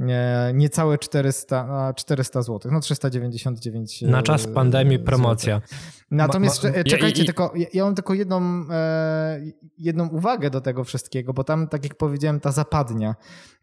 [0.00, 5.60] e, niecałe 400, a, 400 zł, no 399 Na czas e, pandemii promocja.
[6.10, 9.40] Natomiast Ma- ma- cze- czekajcie, i- i- tylko ja, mam tylko jedną, e,
[9.78, 13.14] jedną uwagę do tego wszystkiego, bo tam, tak jak powiedziałem, ta zapadnia,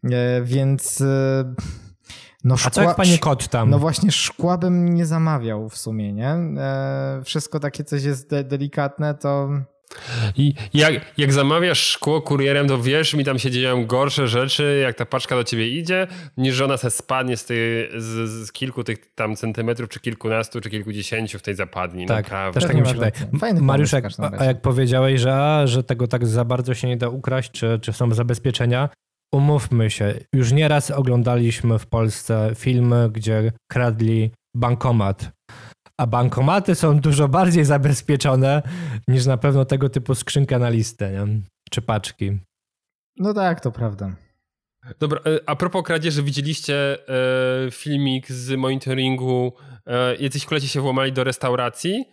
[0.04, 1.04] e, więc
[2.44, 3.70] no A co jak panie kot tam?
[3.70, 6.28] no właśnie szkła bym nie zamawiał w sumie, nie?
[6.28, 9.48] E, wszystko takie coś jest de- delikatne, to
[10.36, 14.96] I jak, jak zamawiasz szkło kurierem, to wiesz, mi tam się dzieją gorsze rzeczy, jak
[14.96, 18.84] ta paczka do ciebie idzie, niż że ona se spadnie z, tej, z, z kilku
[18.84, 22.06] tych tam centymetrów, czy kilkunastu, czy kilkudziesięciu w tej zapadni.
[22.06, 22.60] Tak, Naprawdę.
[22.60, 23.12] też tak mi się wydaje.
[23.38, 24.04] Fajny Mariusz, jak,
[24.38, 27.92] a jak powiedziałeś, że, że tego tak za bardzo się nie da ukraść, czy, czy
[27.92, 28.88] są zabezpieczenia,
[29.34, 35.32] umówmy się, już nieraz oglądaliśmy w Polsce filmy, gdzie kradli bankomat.
[36.00, 38.62] A bankomaty są dużo bardziej zabezpieczone
[39.08, 41.40] niż na pewno tego typu skrzynka na listę, nie?
[41.70, 42.38] czy paczki.
[43.16, 44.16] No tak, to prawda.
[44.98, 49.52] Dobra, e, a propos kradzieży, widzieliście e, filmik z monitoringu,
[49.86, 52.04] e, jacyś koleci się włamali do restauracji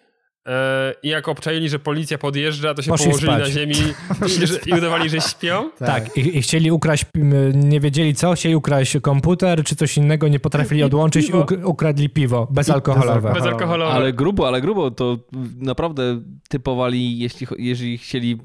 [1.04, 3.42] i jak obczaili, że policja podjeżdża, to się Poszli położyli spać.
[3.44, 3.76] na ziemi
[4.44, 5.70] i, że, i udawali, że śpią?
[5.80, 7.06] Tak, i, i chcieli ukraść,
[7.54, 11.44] nie wiedzieli co, chcieli ukraść komputer czy coś innego, nie potrafili I odłączyć i piwo.
[11.44, 13.34] uk- ukradli piwo bezalkoholowe.
[13.34, 13.92] Bezalkoholowe.
[13.92, 15.18] Ale grubo, ale grubo to
[15.58, 18.38] naprawdę typowali, jeśli, jeżeli chcieli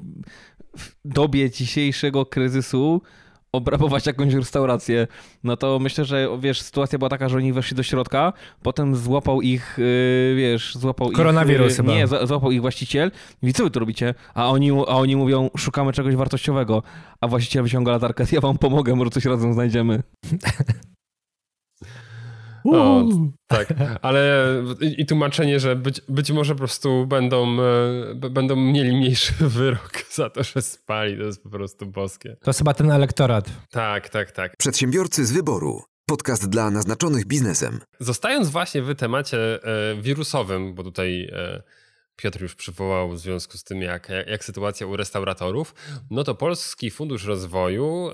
[0.77, 3.01] w dobie dzisiejszego kryzysu
[3.55, 5.07] obrabować jakąś restaurację,
[5.43, 8.33] no to myślę, że wiesz, sytuacja była taka, że oni weszli do środka,
[8.63, 11.77] potem złapał ich, yy, wiesz, złapał Koronawirus ich...
[11.77, 11.93] chyba.
[11.93, 13.11] Nie, za- złapał ich właściciel
[13.43, 14.13] i co wy tu robicie?
[14.33, 16.83] A oni, a oni mówią, szukamy czegoś wartościowego,
[17.21, 20.03] a właściciel wyciąga latarkę, ja wam pomogę, może coś razem znajdziemy.
[22.65, 23.03] O,
[23.47, 24.45] tak, ale
[24.81, 29.33] i, i tłumaczenie, że być, być może po prostu będą, e, b- będą mieli mniejszy
[29.57, 32.37] wyrok za to, że spali, to jest po prostu boskie.
[32.43, 33.49] To jest chyba ten elektorat.
[33.71, 34.57] Tak, tak, tak.
[34.57, 35.81] Przedsiębiorcy z wyboru.
[36.09, 37.79] Podcast dla naznaczonych biznesem.
[37.99, 41.63] Zostając właśnie w temacie e, wirusowym, bo tutaj e,
[42.15, 45.75] Piotr już przywołał w związku z tym, jak, jak, sytuacja u restauratorów,
[46.11, 48.11] no to Polski Fundusz Rozwoju e,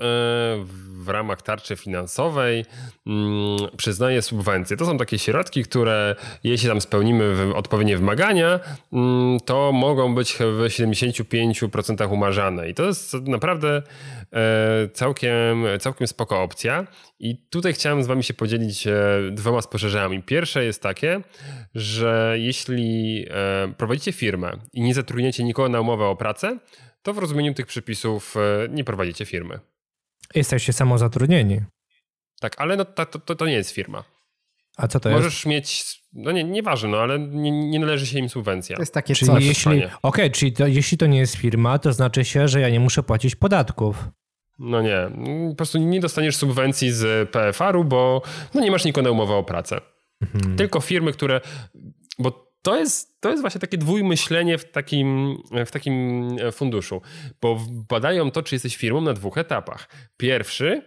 [0.88, 2.64] w ramach tarczy finansowej
[3.06, 4.76] mm, przyznaje subwencje.
[4.76, 8.60] To są takie środki, które jeśli tam spełnimy odpowiednie wymagania,
[8.92, 12.68] mm, to mogą być w 75% umarzane.
[12.68, 13.82] I to jest naprawdę
[14.32, 16.86] e, całkiem, całkiem spoko opcja.
[17.22, 18.92] I tutaj chciałem z wami się podzielić e,
[19.32, 20.22] dwoma spostrzeżeniami.
[20.22, 21.20] Pierwsze jest takie,
[21.74, 26.58] że jeśli e, prowadzicie firmę i nie zatrudniacie nikogo na umowę o pracę,
[27.02, 29.60] to w rozumieniu tych przepisów e, nie prowadzicie firmy.
[30.34, 31.60] Jesteście samozatrudnieni.
[32.40, 34.04] Tak, ale no, to, to, to nie jest firma.
[34.76, 35.18] A co to jest?
[35.22, 38.76] Możesz mieć, no nie, nieważne, no ale nie, nie należy się im subwencja.
[38.76, 39.44] To jest takie Czyli coś.
[39.44, 42.80] jeśli, okej, czyli to, jeśli to nie jest firma, to znaczy się, że ja nie
[42.80, 44.08] muszę płacić podatków.
[44.58, 45.10] No nie,
[45.50, 48.22] po prostu nie dostaniesz subwencji z PFR-u, bo
[48.54, 49.80] no nie masz nikogo na umowę o pracę.
[50.22, 50.56] Mhm.
[50.56, 51.40] Tylko firmy, które.
[52.18, 55.36] Bo to jest, to jest właśnie takie dwójmyślenie w takim,
[55.66, 57.02] w takim funduszu.
[57.40, 59.88] Bo badają to, czy jesteś firmą na dwóch etapach.
[60.16, 60.82] Pierwszy.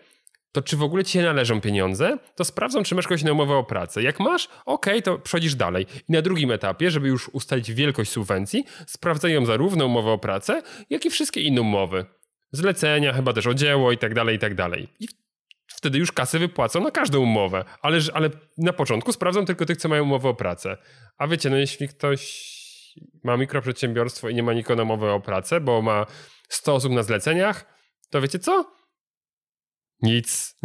[0.52, 3.56] To czy w ogóle ci się należą pieniądze, to sprawdzą, czy masz kogoś na umowę
[3.56, 4.04] o pracę.
[4.04, 5.86] Jak masz, okej, to przechodzisz dalej.
[6.10, 11.06] I na drugim etapie, żeby już ustalić wielkość subwencji, sprawdzają zarówno umowę o pracę, jak
[11.06, 12.06] i wszystkie inne umowy.
[12.56, 14.88] Zlecenia, chyba też o dzieło i tak dalej, i tak dalej.
[15.00, 15.08] I
[15.68, 19.90] wtedy już kasy wypłacą na każdą umowę, ale, ale na początku sprawdzą tylko tych, co
[19.90, 20.78] mają umowę o pracę.
[21.18, 22.56] A wiecie, no jeśli ktoś
[23.24, 26.06] ma mikroprzedsiębiorstwo i nie ma nikogo na umowę o pracę, bo ma
[26.50, 27.66] 100 osób na zleceniach,
[28.10, 28.72] to wiecie co?
[30.02, 30.56] Nic.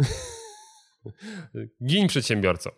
[1.87, 2.71] Gin przedsiębiorco.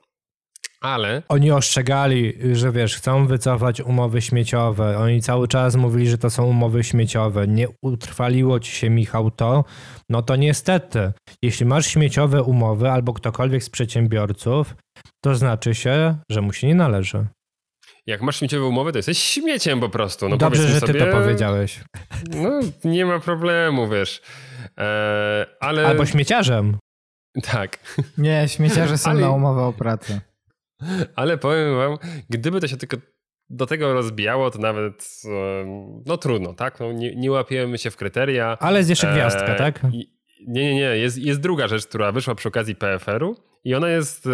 [0.83, 4.97] Ale Oni ostrzegali, że wiesz, chcą wycofać umowy śmieciowe.
[4.97, 7.47] Oni cały czas mówili, że to są umowy śmieciowe.
[7.47, 9.63] Nie utrwaliło ci się, Michał, to.
[10.09, 11.11] No to niestety,
[11.43, 14.75] jeśli masz śmieciowe umowy albo ktokolwiek z przedsiębiorców,
[15.23, 17.25] to znaczy się, że mu się nie należy.
[18.07, 20.29] jak masz śmieciowe umowy, to jesteś śmieciem po prostu.
[20.29, 21.79] No Dobrze, że ty sobie, to powiedziałeś.
[22.29, 22.49] No,
[22.83, 24.21] nie ma problemu, wiesz.
[24.77, 25.87] E, ale...
[25.87, 26.77] Albo śmieciarzem.
[27.51, 27.79] Tak.
[28.17, 30.21] Nie, śmieciarze są Ale- na umowę o pracę.
[31.15, 31.97] Ale powiem wam,
[32.29, 32.97] gdyby to się tylko
[33.49, 35.21] do tego rozbijało, to nawet
[36.05, 36.79] no trudno, tak?
[36.79, 38.57] No, nie, nie łapiemy się w kryteria.
[38.59, 39.83] Ale jest jeszcze gwiazdka, E, tak?
[39.83, 40.03] Nie,
[40.47, 40.81] nie, nie.
[40.81, 44.29] Jest, jest druga rzecz, która wyszła przy okazji PFR-u i ona jest e,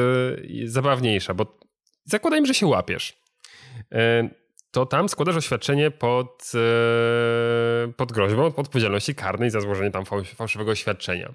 [0.66, 1.58] zabawniejsza, bo
[2.06, 3.18] zakładajmy, że się łapiesz.
[3.92, 4.30] E,
[4.72, 10.72] to tam składasz oświadczenie pod, e, pod groźbą odpowiedzialności karnej za złożenie tam fałsz- fałszywego
[10.72, 11.34] oświadczenia.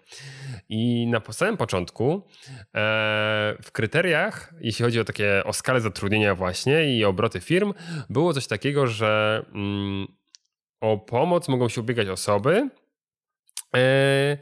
[0.68, 2.70] I na samym początku e,
[3.62, 7.74] w kryteriach, jeśli chodzi o takie o skalę zatrudnienia właśnie i obroty firm,
[8.10, 10.06] było coś takiego, że mm,
[10.80, 12.70] o pomoc mogą się ubiegać osoby
[13.76, 14.38] e,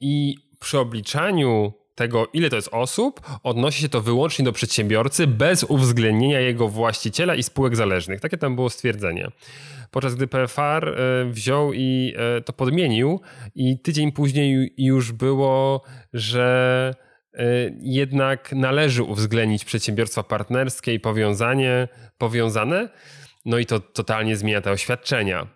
[0.00, 5.64] i przy obliczaniu tego, ile to jest osób, odnosi się to wyłącznie do przedsiębiorcy bez
[5.64, 8.20] uwzględnienia jego właściciela i spółek zależnych.
[8.20, 9.30] Takie tam było stwierdzenie.
[9.90, 13.20] Podczas gdy PFR e, wziął i e, to podmienił
[13.54, 15.82] i tydzień później już było,
[16.12, 16.94] że
[17.34, 17.44] e,
[17.80, 21.88] jednak należy uwzględnić przedsiębiorstwa partnerskie i powiązanie,
[22.18, 22.88] powiązane,
[23.44, 25.46] no i to totalnie zmienia te oświadczenia.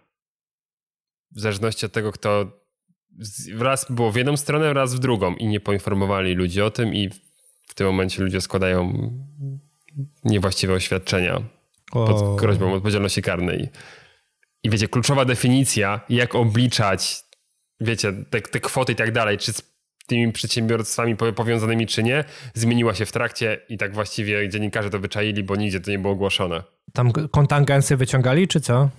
[1.37, 2.58] w zależności od tego, kto
[3.59, 7.11] raz było w jedną stronę, raz w drugą i nie poinformowali ludzi o tym i
[7.69, 9.11] w tym momencie ludzie składają
[10.25, 11.43] niewłaściwe oświadczenia
[11.93, 13.69] pod groźbą odpowiedzialności karnej.
[14.63, 17.23] I wiecie, kluczowa definicja, jak obliczać,
[17.81, 19.63] wiecie, te, te kwoty i tak dalej, czy z
[20.07, 25.43] tymi przedsiębiorstwami powiązanymi, czy nie, zmieniła się w trakcie i tak właściwie dziennikarze to wyczaili,
[25.43, 26.63] bo nigdzie to nie było ogłoszone.
[26.93, 28.91] Tam kontangencje wyciągali, czy co?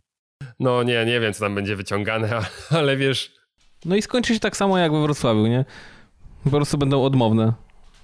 [0.59, 3.38] No nie, nie wiem, co tam będzie wyciągane, ale wiesz...
[3.85, 5.65] No i skończy się tak samo jak we Wrocławiu, nie?
[6.43, 7.53] Po prostu będą odmowne.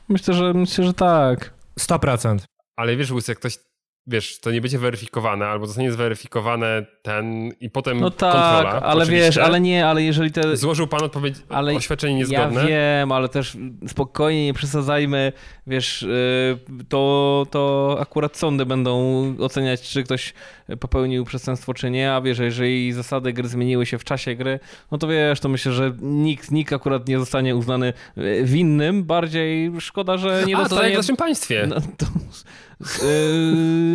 [0.10, 1.54] Myślę, że myślę, że tak.
[1.80, 2.40] 100%.
[2.76, 3.58] Ale wiesz, Łysek, ktoś
[4.08, 8.82] wiesz, to nie będzie weryfikowane, albo zostanie zweryfikowane ten i potem no tak, kontrola.
[8.82, 10.58] ale wiesz, ale nie, ale jeżeli te...
[10.58, 12.62] Złożył pan odpowiedź, ale oświadczenie niezgodne.
[12.62, 15.32] Ja wiem, ale też spokojnie, nie przesadzajmy,
[15.68, 16.58] wiesz, y,
[16.90, 18.96] to, to akurat sądy będą
[19.40, 20.34] oceniać, czy ktoś
[20.80, 24.60] popełnił przestępstwo, czy nie, a wiesz, jeżeli zasady gry zmieniły się w czasie gry,
[24.92, 27.94] no to wiesz, to myślę, że nikt, nikt akurat nie zostanie uznany
[28.44, 30.70] winnym, bardziej szkoda, że nie a, dostanie...
[30.70, 31.68] to tak jak w naszym państwie.
[31.68, 32.06] No, to...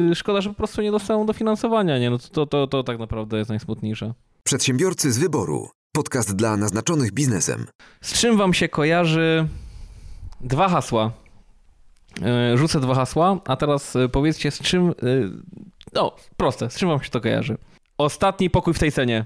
[0.08, 2.10] Yy, szkoda, że po prostu nie dostaną dofinansowania, nie?
[2.10, 4.14] No to, to, to tak naprawdę jest najsmutniejsze.
[4.44, 5.68] Przedsiębiorcy z wyboru.
[5.92, 7.66] Podcast dla naznaczonych biznesem.
[8.00, 9.48] Z czym wam się kojarzy
[10.40, 11.12] dwa hasła?
[12.20, 14.86] Yy, rzucę dwa hasła, a teraz yy, powiedzcie z czym...
[15.02, 15.30] Yy,
[15.92, 16.70] no, proste.
[16.70, 17.56] Z czym wam się to kojarzy?
[17.98, 19.24] Ostatni pokój w tej cenie.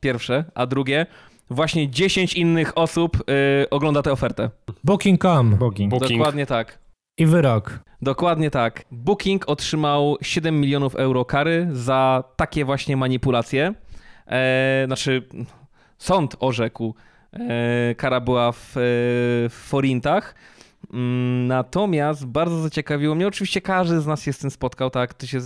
[0.00, 0.44] Pierwsze.
[0.54, 1.06] A drugie...
[1.50, 3.22] Właśnie 10 innych osób
[3.70, 4.50] ogląda tę ofertę.
[4.84, 5.56] Booking.com.
[5.56, 5.90] Booking.
[5.90, 6.18] Booking.
[6.18, 6.78] Dokładnie tak.
[7.18, 7.78] I wyrok.
[8.02, 8.84] Dokładnie tak.
[8.90, 13.74] Booking otrzymał 7 milionów euro kary za takie właśnie manipulacje.
[14.26, 15.28] E, znaczy,
[15.98, 16.94] sąd orzekł,
[17.32, 18.80] e, kara była w, e,
[19.48, 20.34] w forintach.
[20.92, 25.14] Mm, natomiast bardzo zaciekawiło mnie, oczywiście każdy z nas się z tym spotkał, tak?
[25.14, 25.38] To się,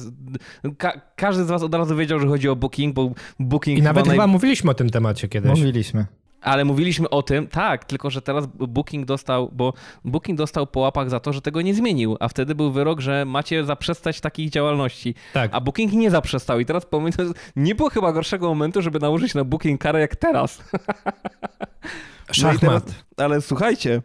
[0.78, 3.78] ka każdy z was od razu wiedział, że chodzi o Booking, bo Booking...
[3.78, 4.16] I nawet naj...
[4.16, 5.50] chyba mówiliśmy o tym temacie kiedyś.
[5.50, 6.06] Mówiliśmy.
[6.40, 9.72] Ale mówiliśmy o tym, tak, tylko że teraz Booking dostał, bo
[10.04, 13.24] Booking dostał po łapach za to, że tego nie zmienił, a wtedy był wyrok, że
[13.24, 15.14] macie zaprzestać takich działalności.
[15.32, 15.50] Tak.
[15.54, 17.24] A Booking nie zaprzestał i teraz pomyślę,
[17.56, 20.62] nie było chyba gorszego momentu, żeby nałożyć na Booking karę jak teraz.
[22.32, 22.62] Szachmat.
[22.62, 24.02] No teraz, ale słuchajcie,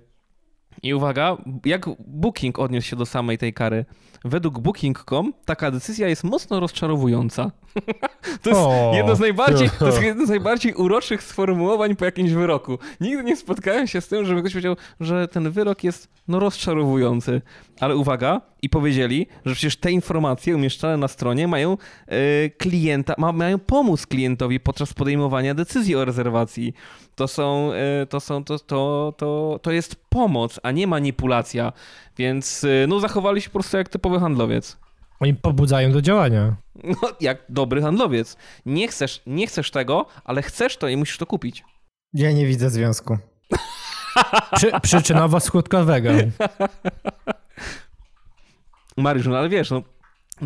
[0.85, 3.85] i uwaga, jak Booking odniósł się do samej tej kary?
[4.25, 7.51] Według Booking.com taka decyzja jest mocno rozczarowująca.
[8.41, 12.31] to, jest o, jedno z najbardziej, to jest jedno z najbardziej uroczych sformułowań po jakimś
[12.31, 12.79] wyroku.
[13.01, 17.41] Nigdy nie spotkałem się z tym, żeby ktoś powiedział, że ten wyrok jest no rozczarowujący.
[17.79, 22.17] Ale uwaga, i powiedzieli, że przecież te informacje umieszczane na stronie mają yy,
[22.57, 26.73] klienta, ma, mają pomóc klientowi podczas podejmowania decyzji o rezerwacji.
[27.15, 31.73] To są, yy, to są, to, to, to, to jest pomoc, a nie manipulacja.
[32.17, 34.77] Więc yy, no zachowali się po prostu jak typowy handlowiec.
[35.19, 36.55] Oni pobudzają do działania.
[36.83, 38.37] No, jak dobry handlowiec.
[38.65, 41.63] Nie chcesz, nie chcesz tego, ale chcesz to i musisz to kupić.
[42.13, 43.17] Ja nie widzę związku.
[44.55, 46.11] Przy, przyczynowo-skutkowego.
[48.97, 49.81] Mariusz, no ale wiesz, no,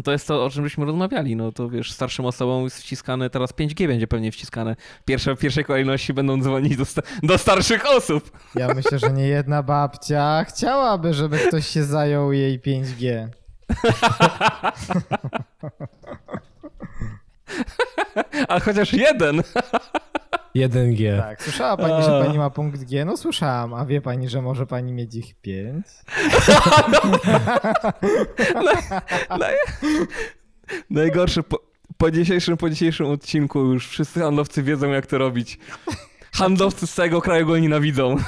[0.03, 1.35] to jest to, o czym żeśmy rozmawiali.
[1.35, 4.75] No to wiesz, starszym osobom jest wciskane, teraz 5G będzie pewnie wciskane.
[5.05, 8.31] Pierwsze, w pierwszej kolejności będą dzwonić do, sta do starszych osób.
[8.55, 13.27] Ja myślę, że nie jedna babcia chciałaby, żeby ktoś się zajął jej 5G.
[18.47, 19.41] Ale chociaż jeden.
[20.55, 21.21] 1G.
[21.21, 23.05] Tak, słyszała pani, że pani ma punkt G?
[23.05, 25.85] No słyszałam, a wie pani, że może pani mieć ich 5?
[30.89, 31.59] Najgorsze, po,
[31.97, 35.59] po, dzisiejszym, po dzisiejszym odcinku już wszyscy handlowcy wiedzą, jak to robić.
[36.33, 38.15] Handlowcy z całego kraju go nienawidzą.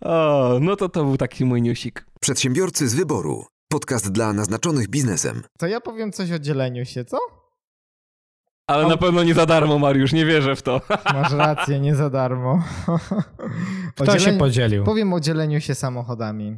[0.00, 2.06] o, no to to był taki mój newsik.
[2.20, 3.46] Przedsiębiorcy z wyboru.
[3.68, 5.42] Podcast dla naznaczonych biznesem.
[5.58, 7.18] To ja powiem coś o dzieleniu się, co?
[8.66, 10.80] Ale na pewno nie za darmo, Mariusz, nie wierzę w to.
[11.14, 12.64] Masz rację, nie za darmo.
[13.96, 14.84] Kto się podzielił?
[14.84, 16.56] Powiem o dzieleniu się samochodami.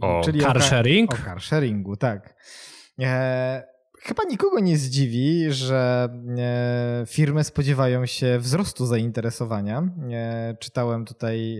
[0.00, 1.14] O, Czyli car sharing?
[1.14, 2.34] O car sharingu, tak.
[3.00, 3.62] E,
[4.00, 9.82] chyba nikogo nie zdziwi, że e, firmy spodziewają się wzrostu zainteresowania.
[10.12, 11.58] E, czytałem tutaj...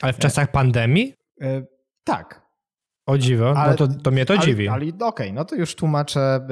[0.00, 1.14] Ale w czasach pandemii?
[1.40, 1.62] E,
[2.04, 2.47] tak,
[3.08, 4.68] o dziwo, no ale, no to, to mnie to ale, dziwi.
[4.68, 6.46] Ale okej, okay, no to już tłumaczę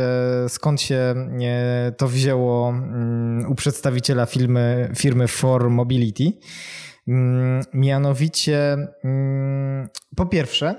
[0.44, 1.14] e, skąd się
[1.96, 6.32] to wzięło mm, u przedstawiciela firmy, firmy For Mobility.
[7.09, 10.74] Mm, mianowicie, mm, po pierwsze,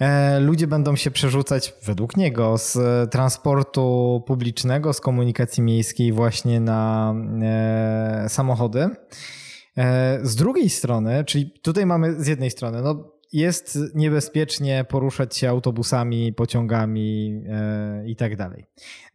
[0.00, 2.78] e, ludzie będą się przerzucać według niego z
[3.10, 8.88] transportu publicznego, z komunikacji miejskiej właśnie na e, samochody.
[10.22, 16.32] Z drugiej strony, czyli tutaj mamy z jednej strony, no jest niebezpiecznie poruszać się autobusami,
[16.32, 18.64] pociągami e, i tak dalej.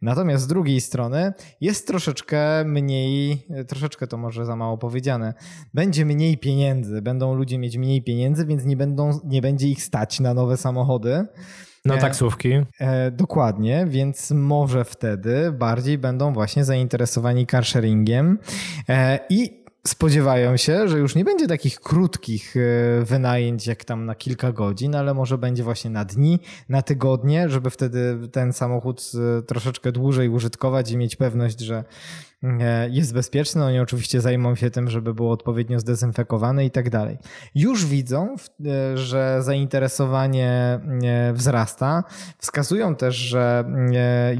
[0.02, 5.34] Natomiast z drugiej strony jest troszeczkę mniej, troszeczkę to może za mało powiedziane,
[5.74, 10.20] będzie mniej pieniędzy, będą ludzie mieć mniej pieniędzy, więc nie, będą, nie będzie ich stać
[10.20, 11.26] na nowe samochody.
[11.84, 12.52] Na taksówki.
[12.80, 18.38] E, dokładnie, więc może wtedy bardziej będą właśnie zainteresowani carsharingiem
[18.88, 24.14] e, i spodziewają się, że już nie będzie takich krótkich e, wynajęć jak tam na
[24.14, 29.42] kilka godzin, ale może będzie właśnie na dni, na tygodnie, żeby wtedy ten samochód e,
[29.42, 31.84] troszeczkę dłużej użytkować i mieć pewność, że
[32.90, 33.64] jest bezpieczny.
[33.64, 37.18] Oni oczywiście zajmą się tym, żeby było odpowiednio zdezynfekowane i tak dalej.
[37.54, 38.36] Już widzą,
[38.94, 40.80] że zainteresowanie
[41.32, 42.04] wzrasta.
[42.38, 43.64] Wskazują też, że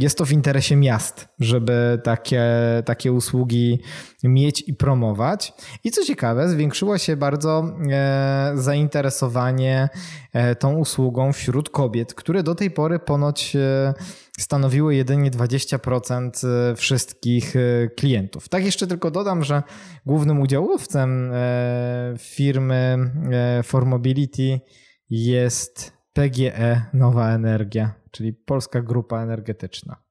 [0.00, 2.44] jest to w interesie miast, żeby takie,
[2.84, 3.80] takie usługi
[4.24, 5.52] mieć i promować.
[5.84, 7.76] I co ciekawe, zwiększyło się bardzo
[8.54, 9.88] zainteresowanie
[10.58, 13.56] tą usługą wśród kobiet, które do tej pory ponoć
[14.38, 18.48] stanowiły jedynie 20% e, wszystkich e, klientów.
[18.48, 19.62] Tak jeszcze tylko dodam, że
[20.06, 23.10] głównym udziałowcem e, firmy
[23.64, 24.60] Formobility
[25.10, 30.04] jest PGE Nowa Energia, czyli Polska Grupa Energetyczna.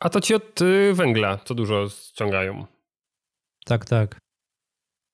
[0.00, 2.66] A to ci od y, węgla co dużo ściągają.
[3.64, 4.18] Tak, tak.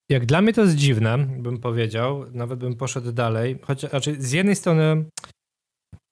[0.08, 3.58] Jak dla mnie to jest dziwne, bym powiedział, nawet bym poszedł dalej.
[3.62, 5.10] Choć znaczy z jednej strony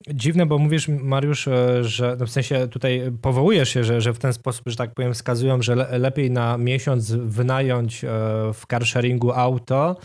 [0.08, 4.18] dziwne, bo mówisz, Mariusz, e, że no w sensie tutaj powołujesz się, że, że w
[4.18, 8.08] ten sposób, że tak powiem, wskazują, że le, lepiej na miesiąc wynająć e,
[8.54, 9.96] w carsharingu auto,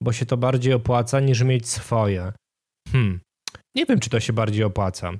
[0.00, 2.32] bo się to bardziej opłaca niż mieć swoje.
[2.92, 3.20] Hmm.
[3.74, 5.12] Nie wiem, czy to się bardziej opłaca.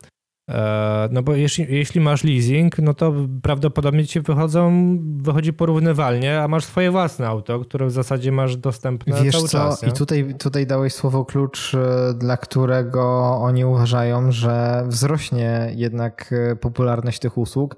[0.48, 4.72] E, no bo jeśli, jeśli masz leasing, no to prawdopodobnie ci wychodzą,
[5.16, 9.58] wychodzi porównywalnie, a masz swoje własne auto, które w zasadzie masz dostępne Wiesz cały co?
[9.58, 9.82] czas.
[9.82, 9.88] Nie?
[9.88, 16.56] I tutaj, tutaj dałeś słowo klucz, e, dla którego oni uważają, że wzrośnie jednak e,
[16.56, 17.76] popularność tych usług,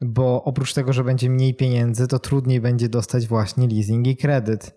[0.00, 4.74] bo oprócz tego, że będzie mniej pieniędzy, to trudniej będzie dostać właśnie leasing i kredyt.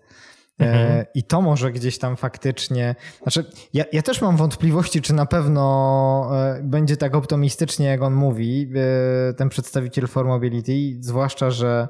[0.58, 1.04] Mhm.
[1.14, 2.94] I to może gdzieś tam faktycznie.
[3.22, 6.30] Znaczy, ja, ja też mam wątpliwości, czy na pewno
[6.62, 8.70] będzie tak optymistycznie, jak on mówi,
[9.36, 11.88] ten przedstawiciel Formability, zwłaszcza, że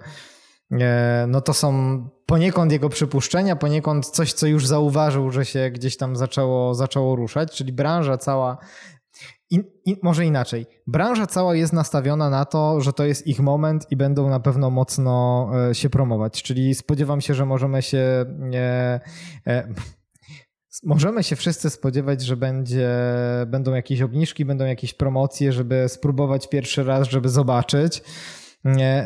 [1.28, 6.16] no to są poniekąd jego przypuszczenia, poniekąd coś, co już zauważył, że się gdzieś tam
[6.16, 8.58] zaczęło, zaczęło ruszać, czyli branża cała
[9.50, 10.66] i, może inaczej.
[10.86, 14.70] Branża cała jest nastawiona na to, że to jest ich moment i będą na pewno
[14.70, 16.42] mocno e, się promować.
[16.42, 18.24] Czyli spodziewam się, że możemy się.
[18.54, 19.00] E,
[19.46, 19.74] e,
[20.84, 22.90] możemy się wszyscy spodziewać, że będzie,
[23.46, 28.02] będą jakieś obniżki, będą jakieś promocje, żeby spróbować pierwszy raz, żeby zobaczyć.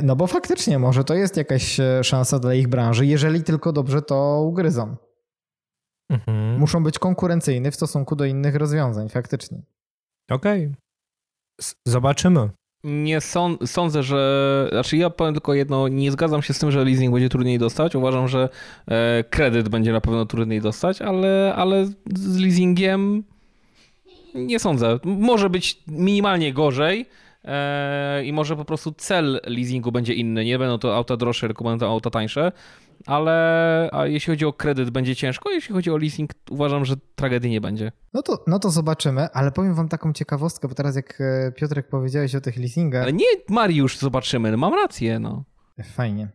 [0.03, 4.03] No bo faktycznie może to jest jakaś e, szansa dla ich branży, jeżeli tylko dobrze
[4.03, 4.97] to ugryzą.
[6.11, 6.59] Mhm.
[6.59, 9.63] Muszą być konkurencyjni w stosunku do innych rozwiązań, faktycznie.
[10.31, 10.67] Okej.
[10.67, 11.75] Okay.
[11.87, 12.51] Zobaczymy.
[12.85, 13.19] Nie
[13.67, 14.69] sądzę, że.
[14.73, 15.89] Znaczy, ja powiem tylko jedno.
[15.89, 17.95] Nie zgadzam się z tym, że leasing będzie trudniej dostać.
[17.95, 18.49] Uważam, że
[18.87, 23.25] e, kredyt będzie na pewno trudniej dostać, ale, ale z leasingiem
[24.35, 24.99] nie sądzę.
[25.05, 27.07] Może być minimalnie gorzej
[28.25, 30.45] i może po prostu cel leasingu będzie inny.
[30.45, 32.53] Nie będą to auta droższe, tylko będą to auta tańsze
[33.07, 35.51] ale a jeśli chodzi o kredyt, będzie ciężko.
[35.51, 37.93] Jeśli chodzi o leasing, uważam, że tragedii nie będzie.
[38.15, 41.89] No to, no to zobaczymy, ale powiem wam taką ciekawostkę, bo teraz jak e, Piotrek
[41.89, 43.03] powiedziałeś o tych leasingach...
[43.03, 45.45] Ale nie, Mariusz, zobaczymy, mam rację, no.
[45.85, 46.29] Fajnie.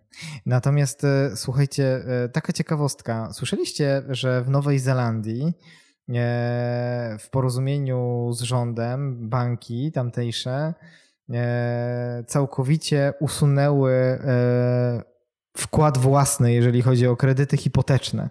[0.46, 3.34] Natomiast e, słuchajcie, e, taka ciekawostka.
[3.34, 5.54] Słyszeliście, że w Nowej Zelandii
[7.20, 10.74] w porozumieniu z rządem banki tamtejsze
[12.28, 14.20] całkowicie usunęły
[15.58, 18.30] wkład własny, jeżeli chodzi o kredyty hipoteczne.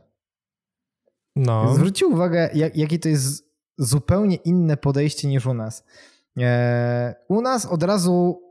[1.37, 1.75] No.
[1.75, 5.85] Zwróćcie uwagę, jak, jakie to jest zupełnie inne podejście niż u nas.
[6.39, 8.43] E, u nas od razu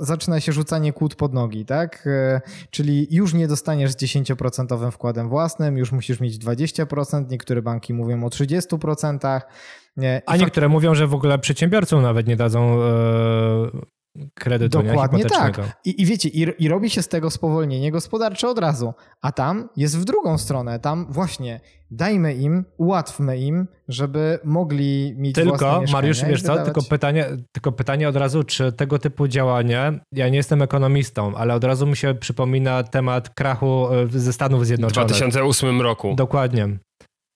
[0.00, 2.06] zaczyna się rzucanie kłód pod nogi, tak?
[2.06, 2.40] E,
[2.70, 8.24] czyli już nie dostaniesz z 10% wkładem własnym, już musisz mieć 20%, niektóre banki mówią
[8.24, 9.40] o 30%.
[10.02, 12.78] E, A niektóre mówią, że w ogóle przedsiębiorcom nawet nie dadzą
[14.34, 15.78] kredytu Dokładnie tak.
[15.84, 18.94] I, I, wiecie, i, i, robi się z tego spowolnienie gospodarcze od razu.
[19.22, 20.78] A tam jest w drugą stronę.
[20.78, 21.60] Tam właśnie
[21.90, 28.08] dajmy im, ułatwmy im, żeby mogli mieć Tylko, Mariusz, wiesz co, tylko pytanie, tylko pytanie
[28.08, 32.14] od razu, czy tego typu działania, ja nie jestem ekonomistą, ale od razu mi się
[32.14, 35.10] przypomina temat krachu e, ze Stanów Zjednoczonych.
[35.10, 36.14] W 2008 roku.
[36.14, 36.78] Dokładnie.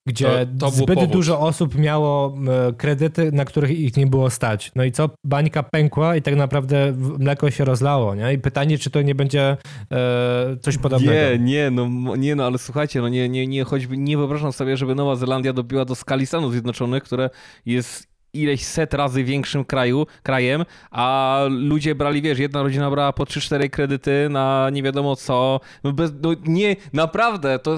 [0.09, 2.35] Gdzie To- to zbyt dużo osób miało
[2.69, 4.73] e, kredyty, na których ich nie było stać.
[4.77, 5.11] No i co?
[5.25, 8.33] Bańka pękła i tak naprawdę mleko się rozlało, nie?
[8.33, 9.57] I pytanie, czy to nie będzie
[9.93, 11.13] e, coś podobnego.
[11.13, 14.77] Nie, nie, no, nie, no ale słuchajcie, no nie, nie, nie, choćby nie wyobrażam sobie,
[14.77, 17.31] żeby Nowa Zelandia dobiła do skali Stanów Zjednoczonych, które
[17.67, 23.25] jest ileś set razy większym kraju, krajem, a ludzie brali, wiesz, jedna rodzina brała po
[23.25, 25.61] 3-4 kredyty na nie wiadomo co.
[25.85, 27.77] No, bez, no nie, naprawdę, to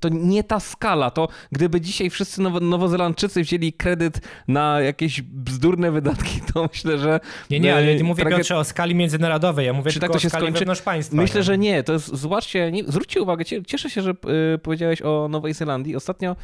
[0.00, 1.10] to nie ta skala.
[1.10, 7.20] To gdyby dzisiaj wszyscy Nowo, Nowozelandczycy wzięli kredyt na jakieś bzdurne wydatki, to myślę, że...
[7.50, 10.12] Nie, nie, ale e, nie mówię Piotrze o skali międzynarodowej, ja mówię Czy tylko tak
[10.12, 10.82] to o się skali skończy?
[10.82, 11.16] państwa.
[11.16, 11.44] Myślę, nie?
[11.44, 11.82] że nie.
[11.82, 14.10] To jest, zwłaszcza, nie, zwróćcie uwagę, cie- cieszę się, że
[14.54, 15.96] y, powiedziałeś o Nowej Zelandii.
[15.96, 16.36] Ostatnio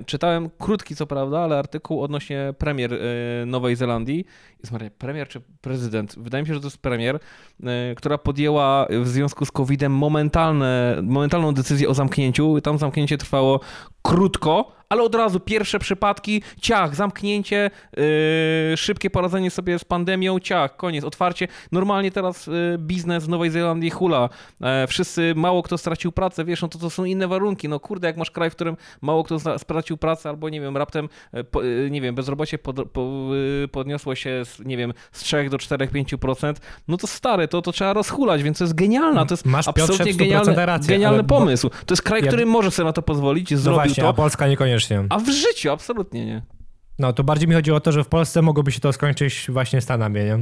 [0.00, 4.24] y, czytałem, krótki co prawda, ale artykuł odnośnie premier y, Nowej Zelandii.
[4.62, 6.14] Jest Maria, premier czy prezydent?
[6.18, 7.16] Wydaje mi się, że to jest premier,
[7.60, 12.60] y, która podjęła w związku z COVID-em momentalne, momentalną decyzję o zamknięciu.
[12.60, 13.60] Tam zamknięcie trwało
[14.02, 20.76] krótko, ale od razu pierwsze przypadki, ciach, zamknięcie, yy, szybkie poradzenie sobie z pandemią, ciach,
[20.76, 21.48] koniec, otwarcie.
[21.72, 24.28] Normalnie teraz yy, biznes w Nowej Zelandii hula.
[24.60, 27.68] E, wszyscy, mało kto stracił pracę, wiesz, no to to są inne warunki.
[27.68, 31.08] No kurde, jak masz kraj, w którym mało kto stracił pracę albo, nie wiem, raptem,
[31.34, 33.30] e, e, nie wiem, bezrobocie pod, po,
[33.72, 36.54] podniosło się, z, nie wiem, z 3 do 4-5%,
[36.88, 39.82] no to stary, to, to trzeba rozhulać, więc to jest genialna, to jest Masz, Piotrze,
[39.82, 41.68] absolutnie 100% genialny, rację, genialny ale bo- pomysł.
[41.86, 44.14] To jest kraj, Ja- który może sobie na to pozwolić, No zrobił właśnie, a to,
[44.14, 45.04] Polska niekoniecznie.
[45.08, 46.42] a w życiu absolutnie nie.
[46.98, 49.80] No to bardziej mi chodziło o to, że w Polsce mogłoby się to skończyć właśnie
[49.80, 50.38] Stanami, nie?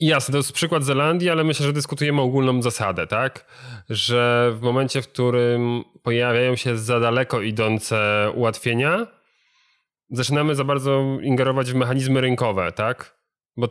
[0.00, 3.44] Jasne, to jest przykład Zelandii, ale myślę, że dyskutujemy ogólną zasadę, tak?
[3.90, 9.06] Że w momencie, w którym pojawiają się za daleko idące ułatwienia,
[10.10, 13.18] zaczynamy za bardzo ingerować w mechanizmy rynkowe, tak?
[13.56, 13.68] Bo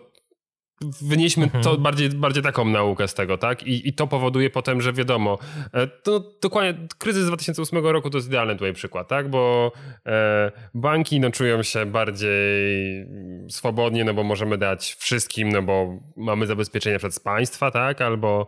[1.01, 1.63] wynieśmy Mhm.
[1.63, 3.63] to bardziej, bardziej taką naukę z tego, tak?
[3.63, 5.37] I, I to powoduje potem, że wiadomo,
[5.73, 9.29] e, to dokładnie kryzys z 2008 roku to jest idealny tutaj przykład, tak?
[9.29, 9.71] Bo
[10.05, 13.05] e, banki no, czują się bardziej
[13.49, 18.01] swobodnie, no bo możemy dać wszystkim, no bo mamy zabezpieczenia przed państwa, tak?
[18.01, 18.47] Albo,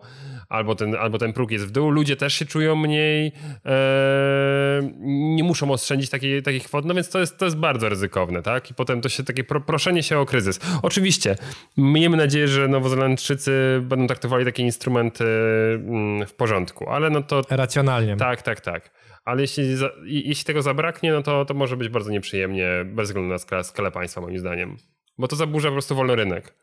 [0.50, 1.90] albo, ten, albo ten próg jest w dół.
[1.90, 3.32] Ludzie też się czują mniej,
[3.66, 4.92] e,
[5.36, 8.72] nie muszą oszczędzić takiej, takich kwot, no więc to jest, to jest bardzo ryzykowne, tak?
[8.72, 10.60] I potem to się takie pro, proszenie się o kryzys.
[10.82, 11.36] Oczywiście,
[11.78, 15.26] miejmy nadzieję, że Nowozelandczycy będą traktowali takie instrumenty
[15.74, 18.18] mm, w porządku, ale no to Racjonalnie.
[18.18, 18.92] tak, tak, tak.
[19.26, 19.64] Ale jeśli,
[20.06, 23.92] jeśli tego zabraknie, no to, to może być bardzo nieprzyjemnie, bez względu na skalę, skalę
[23.92, 24.78] państwa, moim zdaniem.
[25.18, 26.54] Bo to zaburza po prostu wolny rynek.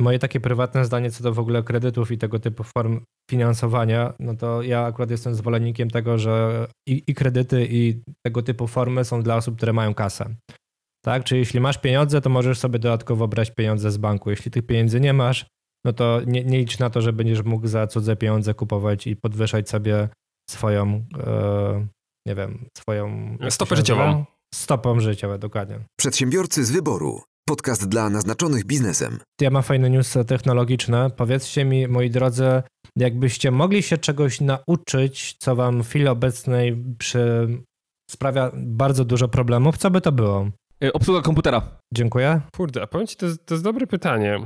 [0.00, 4.36] Moje takie prywatne zdanie co do w ogóle kredytów i tego typu form finansowania, no
[4.36, 9.22] to ja akurat jestem zwolennikiem tego, że i, i kredyty, i tego typu formy są
[9.22, 10.34] dla osób, które mają kasę.
[11.04, 11.24] Tak?
[11.24, 14.30] Czyli jeśli masz pieniądze, to możesz sobie dodatkowo brać pieniądze z banku.
[14.30, 15.46] Jeśli tych pieniędzy nie masz,
[15.84, 19.16] no to nie, nie licz na to, że będziesz mógł za cudze pieniądze kupować i
[19.16, 20.08] podwyższać sobie
[20.50, 21.86] swoją, e,
[22.26, 23.36] nie wiem, swoją...
[23.50, 24.24] Stopę życiową.
[24.54, 25.80] Stopą życiową, dokładnie.
[26.00, 27.22] Przedsiębiorcy z wyboru.
[27.48, 29.18] Podcast dla naznaczonych biznesem.
[29.40, 31.10] Ja mam fajne newsy technologiczne.
[31.16, 32.62] Powiedzcie mi, moi drodzy,
[32.96, 37.48] jakbyście mogli się czegoś nauczyć, co wam w chwili obecnej przy...
[38.10, 40.48] sprawia bardzo dużo problemów, co by to było?
[40.84, 41.78] Y, Obsługa komputera.
[41.94, 42.40] Dziękuję.
[42.56, 44.38] Kurde, a powiem ci, to jest, to jest dobre pytanie.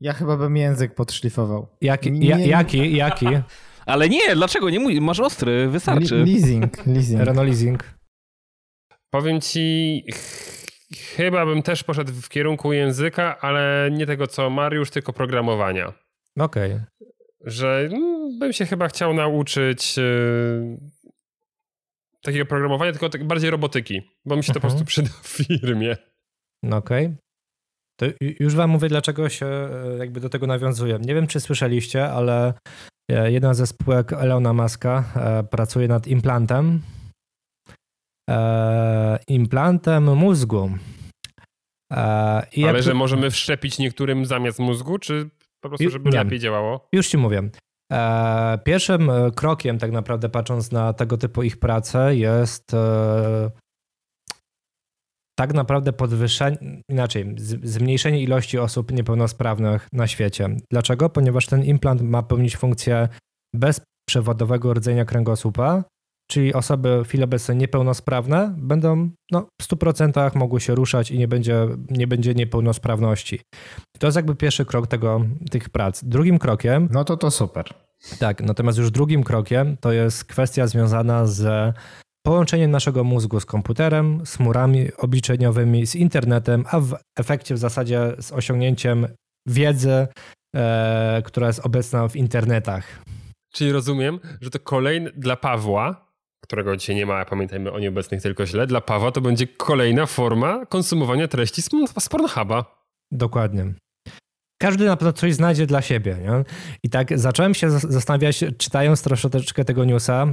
[0.00, 1.66] Ja chyba bym język podszlifował.
[1.80, 2.12] Jaki?
[2.12, 2.96] Nie- Ja, jaki?
[2.96, 3.26] Jaki?
[3.86, 4.70] Ale nie, dlaczego?
[4.70, 6.14] Nie mój, masz ostry, wystarczy.
[6.24, 7.20] Li- leasing, leasing.
[7.20, 7.94] Renault Leasing.
[9.10, 10.02] Powiem ci,
[10.96, 15.92] chyba bym też poszedł w kierunku języka, ale nie tego co Mariusz, tylko programowania.
[16.38, 16.80] Okej.
[17.44, 20.78] Że mm, bym się chyba chciał nauczyć yy,
[22.22, 24.84] takiego programowania, tylko tak bardziej robotyki, bo mi się to po Mhm.
[24.84, 25.96] prostu przyda w firmie.
[26.62, 27.14] No okej.
[28.00, 30.98] To ju- już wam mówię, dlaczego się e, jakby do tego nawiązuję.
[31.02, 32.54] Nie wiem, czy słyszeliście, ale
[33.10, 36.82] e, jedna ze spółek Elona Muska e, pracuje nad implantem.
[38.30, 40.70] E, Implantem mózgu.
[41.92, 46.18] E, Ale jak- że możemy wszczepić niektórym zamiast mózgu, czy po prostu, żeby nie.
[46.24, 46.88] lepiej działało?
[46.92, 47.50] Już ci mówię.
[47.92, 53.50] E, Pierwszym e, krokiem, tak naprawdę patrząc na tego typu ich pracę, jest e,
[55.38, 56.58] tak naprawdę podwyższenie,
[56.90, 60.56] inaczej, zmniejszenie ilości osób niepełnosprawnych na świecie.
[60.70, 61.08] Dlaczego?
[61.10, 63.08] Ponieważ ten implant ma pełnić funkcję
[63.54, 65.84] bezprzewodowego rdzenia kręgosłupa,
[66.30, 71.28] czyli osoby w chwili obecnej niepełnosprawne będą no, w 100% mogły się ruszać i nie
[71.28, 73.40] będzie, nie będzie niepełnosprawności.
[73.98, 76.04] To jest jakby pierwszy krok tego, tych prac.
[76.04, 77.66] Drugim krokiem No to to super.
[78.18, 81.74] tak, natomiast już drugim krokiem to jest kwestia związana z
[82.26, 88.12] połączeniem naszego mózgu z komputerem, z murami obliczeniowymi, z internetem, a w efekcie w zasadzie
[88.18, 89.06] z osiągnięciem
[89.46, 90.06] wiedzy,
[90.56, 93.02] e, która jest obecna w internetach.
[93.52, 96.05] Czyli rozumiem, że to kolejny dla Pawła,
[96.46, 100.66] którego dzisiaj nie ma, pamiętajmy o nieobecnych tylko źle, dla Pawła to będzie kolejna forma
[100.66, 102.84] konsumowania treści z, z Pornhuba.
[103.12, 103.74] Dokładnie.
[104.62, 106.16] Każdy na pewno coś znajdzie dla siebie.
[106.22, 106.44] Nie?
[106.82, 110.26] I tak zacząłem się zastanawiać, czytając troszeczkę tego newsa.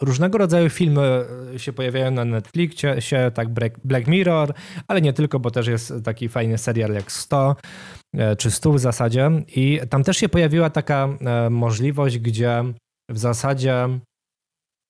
[0.00, 1.24] Różnego rodzaju filmy
[1.56, 3.48] się pojawiają na Netflixie, się, tak
[3.84, 4.54] Black Mirror,
[4.88, 7.56] ale nie tylko, bo też jest taki fajny serial jak 100
[8.14, 9.30] e, czy 100 w zasadzie.
[9.56, 12.64] I tam też się pojawiła taka e, możliwość, gdzie
[13.10, 13.88] w zasadzie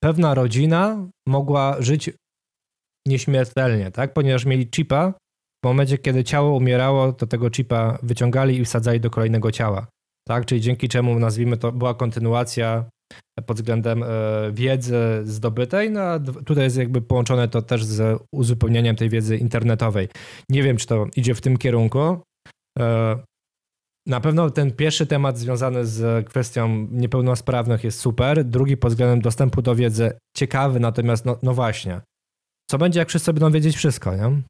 [0.04, 2.10] pewna rodzina mogła żyć
[3.06, 4.12] nieśmiertelnie, tak?
[4.14, 5.14] ponieważ mieli chipa.
[5.64, 9.86] W momencie, kiedy ciało umierało, to tego chipa wyciągali i wsadzali do kolejnego ciała.
[10.28, 10.46] Tak?
[10.46, 12.84] Czyli dzięki czemu, nazwijmy to, była kontynuacja
[13.46, 14.06] pod względem e,
[14.52, 20.08] wiedzy zdobytej, no a tutaj jest jakby połączone to też z uzupełnieniem tej wiedzy internetowej.
[20.48, 22.18] Nie wiem, czy to idzie w tym kierunku.
[24.06, 28.44] Na pewno ten pierwszy temat związany z kwestią niepełnosprawnych jest super.
[28.44, 32.00] Drugi pod względem dostępu do wiedzy ciekawy, natomiast no, no właśnie.
[32.70, 34.42] Co będzie, jak wszyscy będą wiedzieć wszystko, nie?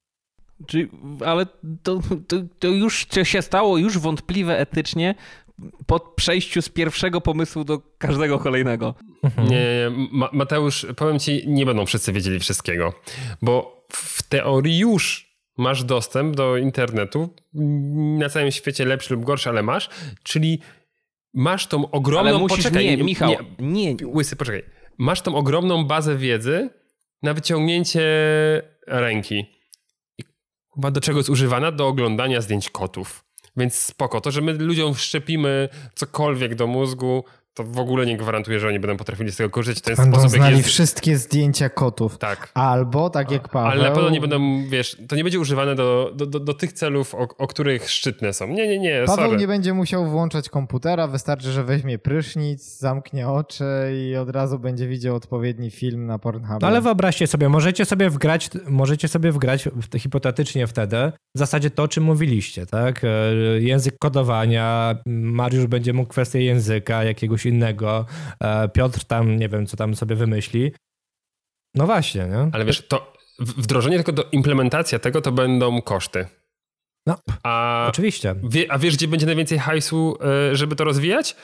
[0.67, 0.91] Czyli,
[1.25, 1.47] ale
[1.83, 5.15] to, to, to już się stało już wątpliwe etycznie
[5.87, 8.95] po przejściu z pierwszego pomysłu do każdego kolejnego.
[9.23, 9.49] Mhm.
[9.49, 9.91] Nie, nie,
[10.33, 12.93] Mateusz, powiem ci, nie będą wszyscy wiedzieli wszystkiego,
[13.43, 17.35] bo w teorii już masz dostęp do internetu,
[18.19, 19.91] na całym świecie lepszy lub gorszy, ale masz,
[20.23, 20.61] czyli
[21.35, 22.31] masz tą ogromną...
[22.31, 24.07] Ale musisz, poczekaj, nie, Michał, nie, nie.
[24.07, 24.65] Łysy, poczekaj.
[24.99, 26.71] Masz tą ogromną bazę wiedzy
[27.23, 28.03] na wyciągnięcie
[28.87, 29.47] ręki.
[30.19, 30.25] I
[30.77, 31.73] do czego jest używana?
[31.73, 33.25] Do oglądania zdjęć kotów.
[33.57, 34.21] Więc spoko.
[34.21, 37.25] To, że my ludziom wszczepimy cokolwiek do mózgu,
[37.55, 39.85] to w ogóle nie gwarantuje, że oni będą potrafili z tego korzystać.
[39.85, 40.69] To jest będą sposób, znali jest...
[40.69, 42.19] wszystkie zdjęcia kotów.
[42.19, 42.51] Tak.
[42.55, 43.71] Albo, tak jak Paweł...
[43.71, 46.73] Ale na pewno nie będą, wiesz, to nie będzie używane do, do, do, do tych
[46.73, 48.49] celów, o, o, których szczytne są.
[48.49, 49.41] Nie, nie, nie, Paweł sorry.
[49.41, 54.89] nie będzie musiał włączać komputera, wystarczy, że weźmie prysznic, zamknie oczy i od razu będzie
[54.89, 56.59] widział odpowiedni film na Pornhubie.
[56.61, 61.83] No ale wyobraźcie sobie, możecie sobie wgrać, możecie sobie wgrać hipotetycznie wtedy w zasadzie to,
[61.83, 63.05] o czym mówiliście, tak?
[63.05, 63.09] E,
[63.61, 68.07] język kodowania, Mariusz będzie mógł kwestię języka, jakiegoś innego.
[68.41, 70.73] E, Piotr tam, nie wiem, co tam sobie wymyśli.
[71.75, 72.51] No właśnie, nie?
[72.53, 76.27] Ale wiesz, to wdrożenie tylko do implementacja tego to będą koszty.
[77.07, 78.35] No, a, oczywiście.
[78.45, 80.19] Wie, a wiesz, gdzie będzie najwięcej hajsu,
[80.53, 81.37] e, żeby to rozwijać?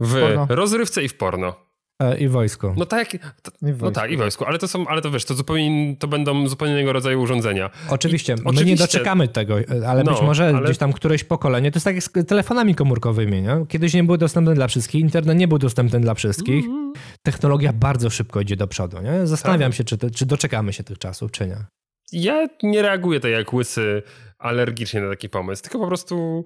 [0.00, 0.46] W porno.
[0.48, 1.63] rozrywce i w porno.
[2.02, 2.74] E, I wojsku.
[2.76, 3.10] No tak,
[3.42, 6.48] to, no tak, i wojsku, ale to są, ale to wiesz, to zupełnie, to będą
[6.48, 7.70] zupełnie innego rodzaju urządzenia.
[7.88, 8.70] Oczywiście, I, my oczywiście.
[8.70, 10.62] nie doczekamy tego, ale no, być może ale...
[10.64, 13.66] gdzieś tam któreś pokolenie, to jest tak jak z telefonami komórkowymi, nie?
[13.68, 16.98] Kiedyś nie były dostępne dla wszystkich, internet nie był dostępny dla wszystkich, mm -hmm.
[17.22, 19.26] technologia bardzo szybko idzie do przodu, nie?
[19.26, 19.78] Zastanawiam tak.
[19.78, 21.56] się, czy, czy doczekamy się tych czasów, czy nie.
[22.14, 24.02] Ja nie reaguję tak jak łysy
[24.38, 26.44] alergicznie na taki pomysł, tylko po prostu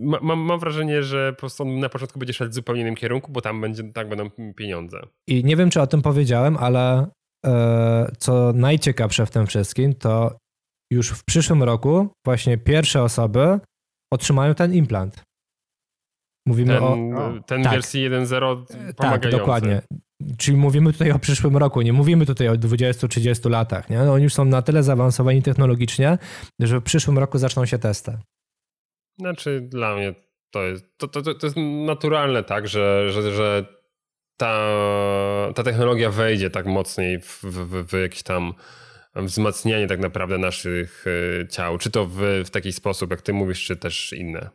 [0.00, 3.40] mam, mam wrażenie, że po prostu na początku będzie szedł w zupełnie innym kierunku, bo
[3.40, 5.00] tam będzie, tak będą pieniądze.
[5.28, 7.10] I nie wiem, czy o tym powiedziałem, ale
[7.46, 10.38] e, co najciekawsze w tym wszystkim, to
[10.92, 13.60] już w przyszłym roku właśnie pierwsze osoby
[14.12, 15.22] otrzymają ten implant.
[16.46, 16.82] Mówimy ten,
[17.14, 17.32] o.
[17.46, 17.72] Ten tak.
[17.72, 19.82] wersji 1.0 e, Tak, dokładnie.
[20.40, 23.90] Czyli mówimy tutaj o przyszłym roku, nie mówimy tutaj o 20-30 latach.
[23.90, 23.98] Nie?
[23.98, 26.18] No, oni już są na tyle zaawansowani technologicznie,
[26.60, 28.18] że w przyszłym roku zaczną się testy.
[29.18, 30.14] Znaczy, dla mnie
[30.50, 33.64] to jest, to, to, to jest naturalne, tak, że, że, że
[34.36, 34.72] ta,
[35.54, 38.54] ta technologia wejdzie tak mocniej w, w, w jakieś tam
[39.16, 41.04] wzmacnianie tak naprawdę naszych
[41.42, 41.78] e, ciał.
[41.78, 44.50] Czy to w, w taki sposób, jak ty mówisz, czy też inne.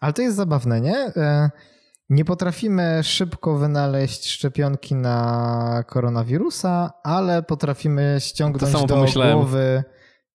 [0.00, 0.96] Ale to jest zabawne, nie?
[0.96, 1.50] E,
[2.10, 9.38] nie potrafimy szybko wynaleźć szczepionki na koronawirusa, ale potrafimy ściągnąć do pomyślałem.
[9.38, 9.84] głowy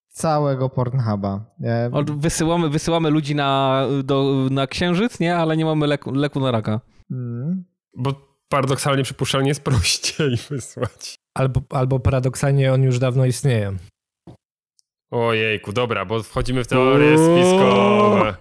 [0.10, 1.46] całego Pornhuba.
[2.18, 5.36] Wysyłamy, wysyłamy ludzi na, do, na księżyc, nie?
[5.36, 6.82] Ale nie mamy leku, leku na raka.
[7.12, 7.66] Mm.
[7.98, 8.14] Bo
[8.50, 11.16] paradoksalnie przypuszczalnie jest prościej wysłać.
[11.34, 13.78] Albo, albo paradoksalnie on już dawno istnieje.
[15.12, 18.36] Ojejku, dobra, bo wchodzimy w teorie spiskowe.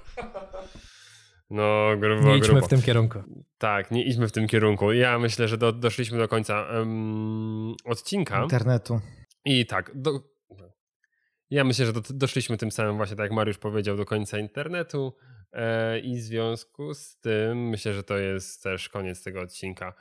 [1.50, 2.66] No, grubo, Nie idźmy grubo.
[2.66, 3.18] w tym kierunku.
[3.58, 4.92] Tak, nie idźmy w tym kierunku.
[4.92, 8.42] Ja myślę, że do, doszliśmy do końca um, odcinka.
[8.42, 9.00] Internetu.
[9.44, 10.20] I tak, do,
[11.50, 15.16] ja myślę, że do, doszliśmy tym samym właśnie, tak jak Mariusz powiedział, do końca internetu
[15.52, 19.94] e, i w związku z tym myślę, że to jest też koniec tego odcinka.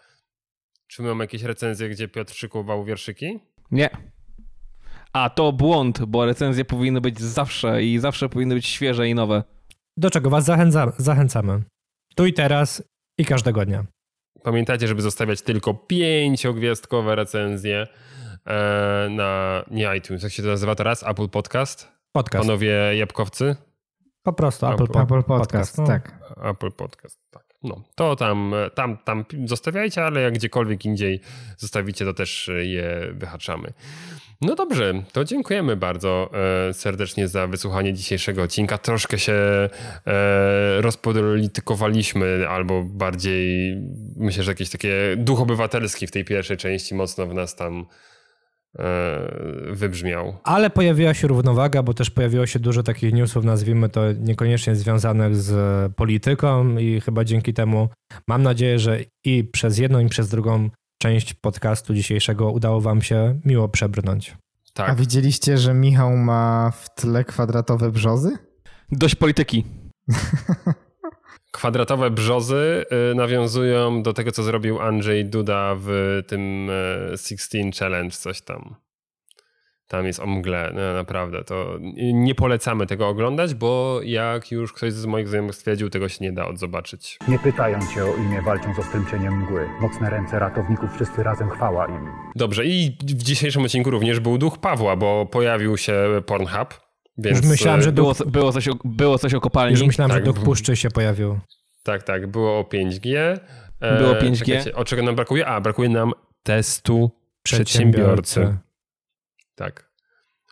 [0.87, 3.39] Czy my mamy jakieś recenzje, gdzie Piotr szykował wierszyki?
[3.71, 3.89] Nie.
[5.13, 9.43] A, to błąd, bo recenzje powinny być zawsze i zawsze powinny być świeże i nowe
[9.97, 10.91] do czego Was zachęcamy.
[10.97, 11.63] zachęcamy.
[12.15, 12.83] Tu i teraz
[13.17, 13.85] i każdego dnia.
[14.43, 17.87] Pamiętajcie, żeby zostawiać tylko pięciogwiazdkowe recenzje
[18.45, 21.03] e, na nie iTunes, jak się to nazywa teraz?
[21.07, 21.91] Apple Podcast?
[22.11, 22.47] Podcast.
[22.47, 23.55] Panowie jabłkowcy?
[24.23, 25.87] Po prostu Apple, Apple, Apple Podcast, Podcast no.
[25.87, 26.19] tak.
[26.43, 27.52] Apple Podcast, tak.
[27.63, 31.19] No, to tam, tam, tam zostawiajcie, ale jak gdziekolwiek indziej
[31.57, 33.73] zostawicie, to też je wyhaczamy.
[34.43, 36.29] No dobrze, to dziękujemy bardzo
[36.69, 38.77] e, serdecznie za wysłuchanie dzisiejszego odcinka.
[38.77, 43.77] Troszkę się e, rozpolitykowaliśmy, albo bardziej
[44.15, 44.87] myślę, że jakiś taki
[45.17, 47.85] duch obywatelski w tej pierwszej części mocno w nas tam
[49.71, 50.37] wybrzmiał.
[50.43, 55.35] Ale pojawiła się równowaga, bo też pojawiło się dużo takich newsów, nazwijmy to niekoniecznie związanych
[55.35, 57.89] z polityką i chyba dzięki temu
[58.27, 60.69] mam nadzieję, że i przez jedną i przez drugą
[61.01, 64.37] część podcastu dzisiejszego udało wam się miło przebrnąć.
[64.73, 64.89] Tak.
[64.89, 68.37] A widzieliście, że Michał ma w tle kwadratowe brzozy?
[68.91, 69.63] Dość polityki.
[71.53, 76.69] Kwadratowe brzozy y, nawiązują do tego, co zrobił Andrzej Duda w tym
[77.13, 78.75] y, 16 Challenge, coś tam.
[79.87, 81.43] Tam jest o mgle, no, naprawdę.
[81.43, 81.77] To
[82.13, 86.31] nie polecamy tego oglądać, bo jak już ktoś z moich znajomych stwierdził, tego się nie
[86.31, 87.17] da odzobaczyć.
[87.27, 89.69] Nie pytają cię o imię, walczą z ostrym cieniem mgły.
[89.81, 92.07] Mocne ręce ratowników, wszyscy razem chwała im.
[92.35, 96.82] Dobrze, i w dzisiejszym odcinku również był duch Pawła, bo pojawił się Pornhub.
[97.17, 99.71] Więc Już myślałem, że Było, było, coś, o, było coś o kopalni.
[99.77, 101.39] już myślałem, tak, że bo- puszczy się pojawił.
[101.83, 103.39] Tak, tak, było o 5G.
[103.79, 104.39] E, Było 5G.
[104.45, 105.45] czekajcie, O czego nam brakuje?
[105.47, 106.11] A, brakuje nam
[106.43, 107.11] testu
[107.43, 108.57] przedsiębiorcy.
[109.55, 109.91] Tak.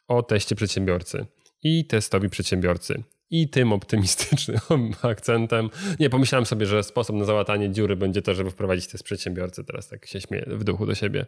[0.08, 1.26] O teście przedsiębiorcy.
[1.64, 3.04] I testowi przedsiębiorcy.
[3.30, 4.60] I tym optymistycznym
[5.02, 5.70] akcentem.
[6.00, 9.64] Nie, pomyślałem sobie, że sposób na załatanie dziury będzie to, żeby wprowadzić test przedsiębiorcy.
[9.64, 11.26] Teraz tak się śmieję w duchu do siebie.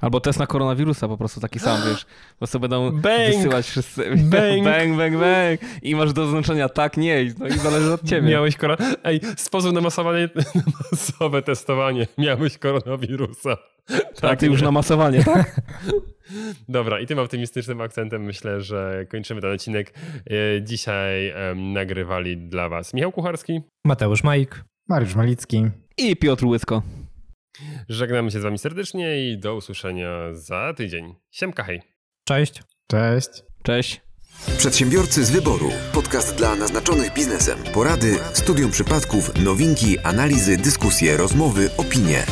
[0.00, 2.04] Albo test na koronawirusa po prostu taki sam, wiesz.
[2.04, 3.34] Po prostu będą Bang!
[3.34, 4.10] wysyłać wszyscy.
[4.16, 4.64] Bang!
[4.64, 5.60] bang, bang, bang.
[5.82, 7.34] I masz do zaznaczenia tak, nie.
[7.38, 8.28] No i zależy od ciebie.
[8.28, 8.84] Miałeś korona...
[9.04, 12.06] Ej, sposób na masowanie, na masowe testowanie.
[12.18, 13.56] Miałeś koronawirusa.
[14.22, 14.64] A ty już nie?
[14.64, 15.60] na masowanie, tak?
[16.68, 19.94] Dobra, i tym optymistycznym akcentem myślę, że kończymy ten odcinek.
[20.30, 23.60] E, Dzisiaj em, nagrywali dla Was Michał Kucharski.
[23.84, 24.64] Mateusz Majk.
[24.88, 25.66] Mariusz Malicki.
[25.98, 26.82] I Piotr Łysko.
[27.88, 31.14] Żegnamy się z Wami serdecznie i do usłyszenia za tydzień.
[31.30, 31.82] Siemka, hej.
[32.24, 32.62] Cześć.
[32.86, 33.28] Cześć.
[33.62, 34.00] Cześć.
[34.58, 35.70] Przedsiębiorcy z wyboru.
[35.92, 37.58] Podcast dla naznaczonych biznesem.
[37.74, 42.24] Porady, studium przypadków, nowinki, analizy, dyskusje, rozmowy, opinie.